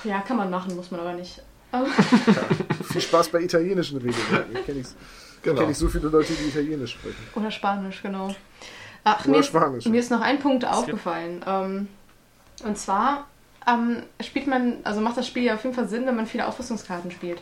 [0.04, 1.42] Ja, kann man machen, muss man aber nicht.
[1.72, 1.86] Ähm,
[2.90, 4.56] Viel Spaß bei italienischen Regelwerken.
[4.56, 4.86] Ich kenne ich,
[5.42, 5.62] Genau.
[5.62, 7.16] kenn so viele Leute, die Italienisch sprechen.
[7.34, 8.34] Oder Spanisch, genau.
[9.04, 9.84] Ach, Oder mir, ist, Spanisch.
[9.86, 11.42] mir ist noch ein Punkt aufgefallen.
[11.46, 11.88] Ähm,
[12.64, 13.26] und zwar
[13.66, 16.46] ähm, spielt man, also macht das Spiel ja auf jeden Fall Sinn, wenn man viele
[16.46, 17.40] Aufrüstungskarten spielt.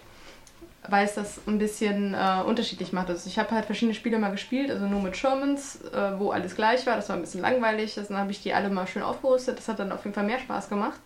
[0.89, 3.11] Weil es das ein bisschen äh, unterschiedlich macht.
[3.11, 6.55] Also ich habe halt verschiedene Spiele mal gespielt, also nur mit Shermans, äh, wo alles
[6.55, 6.95] gleich war.
[6.97, 7.97] Das war ein bisschen langweilig.
[7.97, 9.59] Dann habe ich die alle mal schön aufgerüstet.
[9.59, 11.01] Das hat dann auf jeden Fall mehr Spaß gemacht.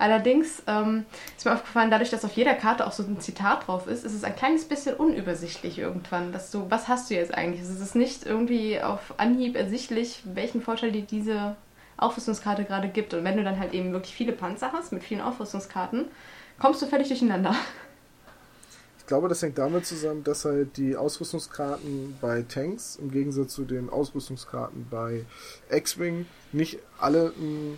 [0.00, 1.04] Allerdings ähm,
[1.36, 4.14] ist mir aufgefallen, dadurch, dass auf jeder Karte auch so ein Zitat drauf ist, ist
[4.14, 7.60] es ein kleines bisschen unübersichtlich irgendwann, dass du, was hast du jetzt eigentlich?
[7.60, 11.54] Es ist nicht irgendwie auf Anhieb ersichtlich, welchen Vorteil dir diese
[11.98, 13.12] Aufrüstungskarte gerade gibt.
[13.12, 16.06] Und wenn du dann halt eben wirklich viele Panzer hast mit vielen Aufrüstungskarten,
[16.58, 17.54] kommst du völlig durcheinander.
[19.00, 23.66] Ich glaube, das hängt damit zusammen, dass halt die Ausrüstungskarten bei Tanks im Gegensatz zu
[23.66, 25.26] den Ausrüstungskarten bei
[25.68, 27.76] X-Wing nicht alle mh,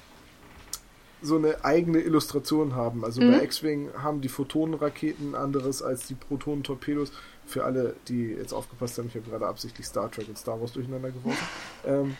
[1.23, 3.05] so eine eigene Illustration haben.
[3.05, 3.31] Also Mhm.
[3.33, 7.12] bei X-Wing haben die Photonenraketen anderes als die Protonentorpedos.
[7.47, 10.73] Für alle, die jetzt aufgepasst haben, ich habe gerade absichtlich Star Trek und Star Wars
[10.73, 11.47] durcheinander geworfen.
[11.87, 12.16] ähm,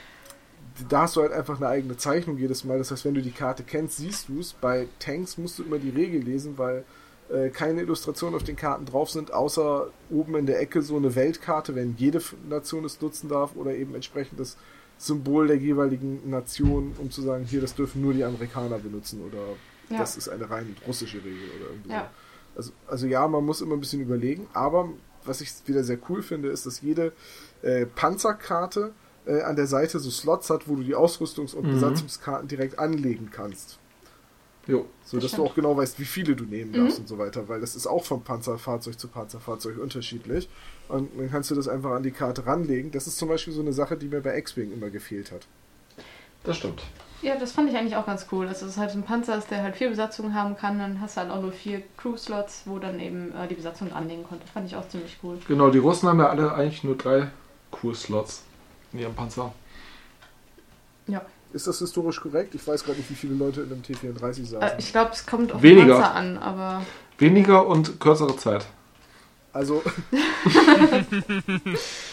[0.89, 2.79] da hast du halt einfach eine eigene Zeichnung jedes Mal.
[2.79, 4.53] Das heißt, wenn du die Karte kennst, siehst du es.
[4.55, 6.85] Bei Tanks musst du immer die Regel lesen, weil
[7.31, 11.15] äh, keine Illustrationen auf den Karten drauf sind, außer oben in der Ecke so eine
[11.15, 14.57] Weltkarte, wenn jede Nation es nutzen darf oder eben entsprechend das
[15.03, 19.39] Symbol der jeweiligen Nation, um zu sagen, hier, das dürfen nur die Amerikaner benutzen oder
[19.91, 19.99] Ja.
[19.99, 22.11] das ist eine rein russische Regel oder irgendwie Ja.
[22.55, 22.59] so.
[22.59, 24.89] Also, also ja, man muss immer ein bisschen überlegen, aber
[25.25, 27.13] was ich wieder sehr cool finde, ist, dass jede
[27.63, 28.93] äh, Panzerkarte
[29.27, 31.73] äh, an der Seite so Slots hat, wo du die Ausrüstungs- und Mhm.
[31.73, 33.79] Besatzungskarten direkt anlegen kannst.
[34.67, 34.87] Jo.
[35.05, 36.85] So Das dass du auch genau weißt, wie viele du nehmen Mhm.
[36.85, 40.49] darfst und so weiter, weil das ist auch von Panzerfahrzeug zu Panzerfahrzeug unterschiedlich.
[40.89, 42.91] Und dann kannst du das einfach an die Karte ranlegen.
[42.93, 45.47] Das ist zum Beispiel so eine Sache, die mir bei X-Wing immer gefehlt hat.
[46.45, 46.83] Das stimmt.
[47.23, 49.49] Ja, das fand ich eigentlich auch ganz cool, dass es halt so ein Panzer ist,
[49.51, 50.79] der halt vier Besatzungen haben kann.
[50.81, 54.25] Dann hast du halt auch nur vier Crew-Slots, wo dann eben äh, die Besatzung anlegen
[54.25, 54.45] konnte.
[54.49, 55.39] Fand ich auch ziemlich cool.
[55.47, 57.29] Genau, die Russen haben ja alle eigentlich nur drei
[57.71, 58.43] Crew-Slots
[58.93, 59.53] in ihrem Panzer.
[61.07, 61.23] Ja.
[61.53, 62.55] Ist das historisch korrekt?
[62.55, 64.63] Ich weiß gerade nicht, wie viele Leute in einem T34 saßen.
[64.63, 65.95] Äh, ich glaube, es kommt auf Weniger.
[65.95, 66.83] Panzer an, aber
[67.19, 68.67] Weniger und kürzere Zeit.
[69.53, 69.83] Also,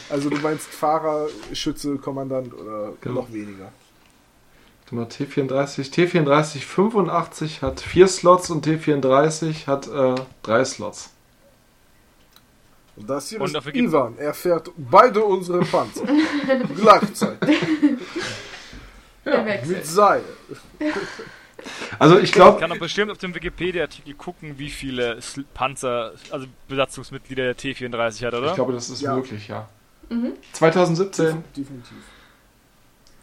[0.10, 3.22] also du meinst Fahrer, Schütze, Kommandant oder Genau.
[3.22, 3.72] noch weniger?
[4.92, 5.94] Mal, T34.
[5.94, 11.12] T34 85 hat vier Slots und T34 hat äh, drei Slots.
[12.96, 14.18] Und das hier Und ist Ivan.
[14.18, 16.06] Er fährt beide unsere Panzer.
[16.76, 17.58] Gleichzeitig.
[19.26, 19.76] Wechsel.
[19.76, 20.24] Mit Seil.
[22.00, 25.20] Also ich Ich glaube, kann doch bestimmt auf dem Wikipedia-Artikel gucken, wie viele
[25.54, 28.48] Panzer, also Besatzungsmitglieder der T-34 hat, oder?
[28.50, 29.16] ich glaube, das ist Ja.
[29.16, 29.68] möglich, ja.
[30.10, 30.34] Mhm.
[30.54, 31.44] 2017.
[31.56, 31.98] Definitiv.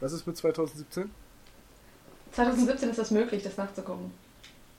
[0.00, 1.10] Was ist mit 2017?
[2.32, 4.10] 2017 ist das möglich, das nachzugucken.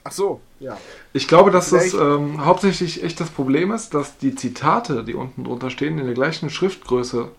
[0.03, 0.77] Ach so, ja.
[1.11, 5.15] Ich glaube, dass das Vielleicht- ähm, hauptsächlich echt das Problem ist, dass die Zitate, die
[5.15, 7.29] unten drunter stehen, in der gleichen Schriftgröße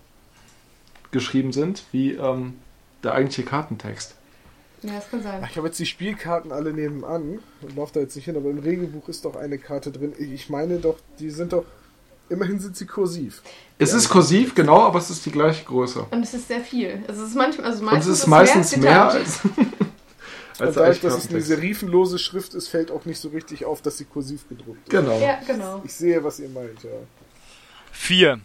[1.11, 2.59] geschrieben sind wie ähm,
[3.03, 4.15] der eigentliche Kartentext.
[4.81, 5.45] Ja, das kann sein.
[5.49, 8.59] Ich habe jetzt die Spielkarten alle nebenan und laufe da jetzt nicht hin, aber im
[8.59, 10.13] Regelbuch ist doch eine Karte drin.
[10.17, 11.65] Ich meine doch, die sind doch.
[12.29, 13.41] Immerhin sind sie kursiv.
[13.79, 16.05] Es ist kursiv, genau, aber es ist die gleiche Größe.
[16.11, 17.03] Und es ist sehr viel.
[17.07, 19.39] Es ist manchmal, also Und meistens es ist meistens mehr als
[20.59, 23.81] als, Und dadurch, dass es eine serifenlose Schrift ist, fällt auch nicht so richtig auf,
[23.81, 24.89] dass sie kursiv gedruckt ist.
[24.89, 25.19] Genau.
[25.19, 25.81] Ja, genau.
[25.83, 26.89] Ich sehe, was ihr meint, ja.
[27.91, 28.39] Vier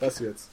[0.00, 0.50] Was jetzt?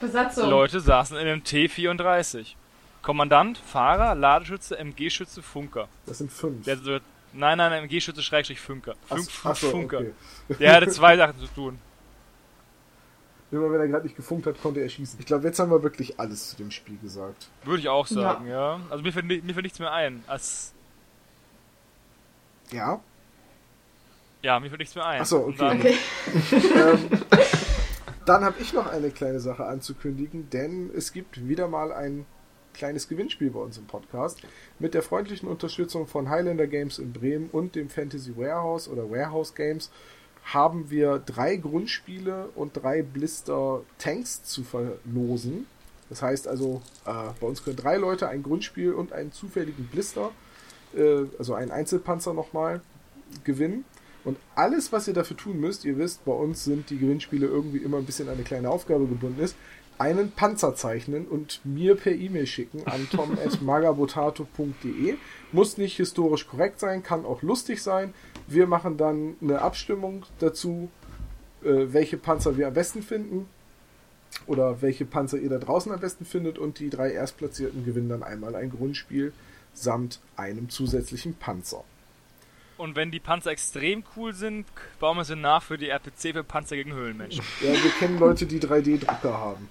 [0.00, 0.48] Besatzung.
[0.50, 2.54] Leute saßen in einem T-34.
[3.02, 5.88] Kommandant, Fahrer, Ladeschütze, MG-Schütze, Funker.
[6.06, 6.64] Das sind fünf.
[6.64, 6.98] Der so,
[7.32, 8.94] nein, nein, MG-Schütze Schrägstrich Funker.
[9.08, 9.98] Ach- Funk, ach so, Funker.
[9.98, 10.12] okay.
[10.58, 11.78] Der hatte zwei Sachen zu tun.
[13.52, 15.18] Immer wenn er gerade nicht gefunkt hat, konnte er schießen.
[15.18, 17.48] Ich glaube, jetzt haben wir wirklich alles zu dem Spiel gesagt.
[17.64, 18.78] Würde ich auch sagen, ja.
[18.90, 20.22] Also mir fällt, mir fällt nichts mehr ein.
[20.28, 20.72] Als,
[22.70, 23.00] Ja?
[24.42, 25.22] ja, mir fällt nichts mehr ein.
[25.22, 25.96] Ach so, Und okay.
[26.36, 26.56] Okay.
[26.76, 27.08] ähm,
[28.30, 32.26] dann habe ich noch eine kleine Sache anzukündigen, denn es gibt wieder mal ein
[32.74, 34.40] kleines Gewinnspiel bei uns im Podcast
[34.78, 39.56] mit der freundlichen Unterstützung von Highlander Games in Bremen und dem Fantasy Warehouse oder Warehouse
[39.56, 39.90] Games
[40.44, 45.66] haben wir drei Grundspiele und drei Blister Tanks zu verlosen.
[46.08, 50.30] Das heißt also, äh, bei uns können drei Leute ein Grundspiel und einen zufälligen Blister,
[50.94, 52.80] äh, also einen Einzelpanzer nochmal,
[53.42, 53.84] gewinnen.
[54.24, 57.78] Und alles, was ihr dafür tun müsst, ihr wisst, bei uns sind die Gewinnspiele irgendwie
[57.78, 59.54] immer ein bisschen an eine kleine Aufgabe gebunden ist,
[59.98, 65.16] einen Panzer zeichnen und mir per E-Mail schicken an tom.magabotato.de.
[65.52, 68.14] Muss nicht historisch korrekt sein, kann auch lustig sein.
[68.46, 70.88] Wir machen dann eine Abstimmung dazu,
[71.62, 73.46] äh, welche Panzer wir am besten finden
[74.46, 78.22] oder welche Panzer ihr da draußen am besten findet und die drei Erstplatzierten gewinnen dann
[78.22, 79.34] einmal ein Grundspiel
[79.74, 81.84] samt einem zusätzlichen Panzer.
[82.80, 84.66] Und wenn die Panzer extrem cool sind,
[84.98, 87.44] bauen wir sie nach für die RPC für Panzer gegen Höhlenmenschen.
[87.60, 89.68] Ja, wir kennen Leute, die 3D-Drucker haben.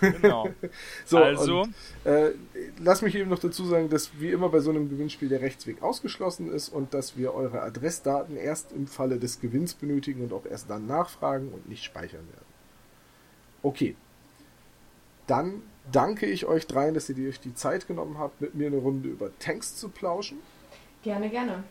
[0.00, 0.48] Genau.
[1.04, 1.74] So, also, und,
[2.04, 2.30] äh,
[2.78, 5.82] lass mich eben noch dazu sagen, dass wie immer bei so einem Gewinnspiel der Rechtsweg
[5.82, 10.46] ausgeschlossen ist und dass wir eure Adressdaten erst im Falle des Gewinns benötigen und auch
[10.46, 12.46] erst dann nachfragen und nicht speichern werden.
[13.62, 13.96] Okay.
[15.26, 18.76] Dann danke ich euch dreien, dass ihr euch die Zeit genommen habt, mit mir eine
[18.76, 20.38] Runde über Tanks zu plauschen.
[21.02, 21.64] Gerne, gerne.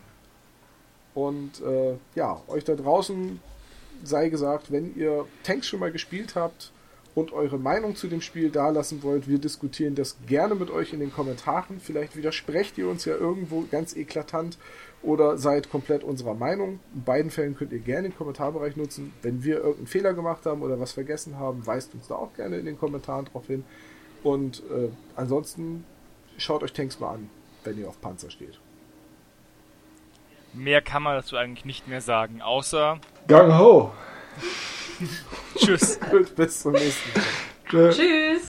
[1.19, 3.41] Und äh, ja, euch da draußen
[4.03, 6.71] sei gesagt, wenn ihr Tanks schon mal gespielt habt
[7.13, 11.01] und eure Meinung zu dem Spiel dalassen wollt, wir diskutieren das gerne mit euch in
[11.01, 11.81] den Kommentaren.
[11.81, 14.57] Vielleicht widersprecht ihr uns ja irgendwo ganz eklatant
[15.01, 16.79] oder seid komplett unserer Meinung.
[16.95, 19.11] In beiden Fällen könnt ihr gerne den Kommentarbereich nutzen.
[19.21, 22.57] Wenn wir irgendeinen Fehler gemacht haben oder was vergessen haben, weist uns da auch gerne
[22.57, 23.65] in den Kommentaren drauf hin.
[24.23, 25.83] Und äh, ansonsten
[26.37, 27.29] schaut euch Tanks mal an,
[27.65, 28.57] wenn ihr auf Panzer steht.
[30.53, 33.91] Mehr kann man dazu eigentlich nicht mehr sagen, außer Gang ho!
[35.55, 35.99] Tschüss.
[36.11, 37.19] Gut, bis zum nächsten
[37.71, 37.89] Mal.
[37.91, 38.48] Tschüss.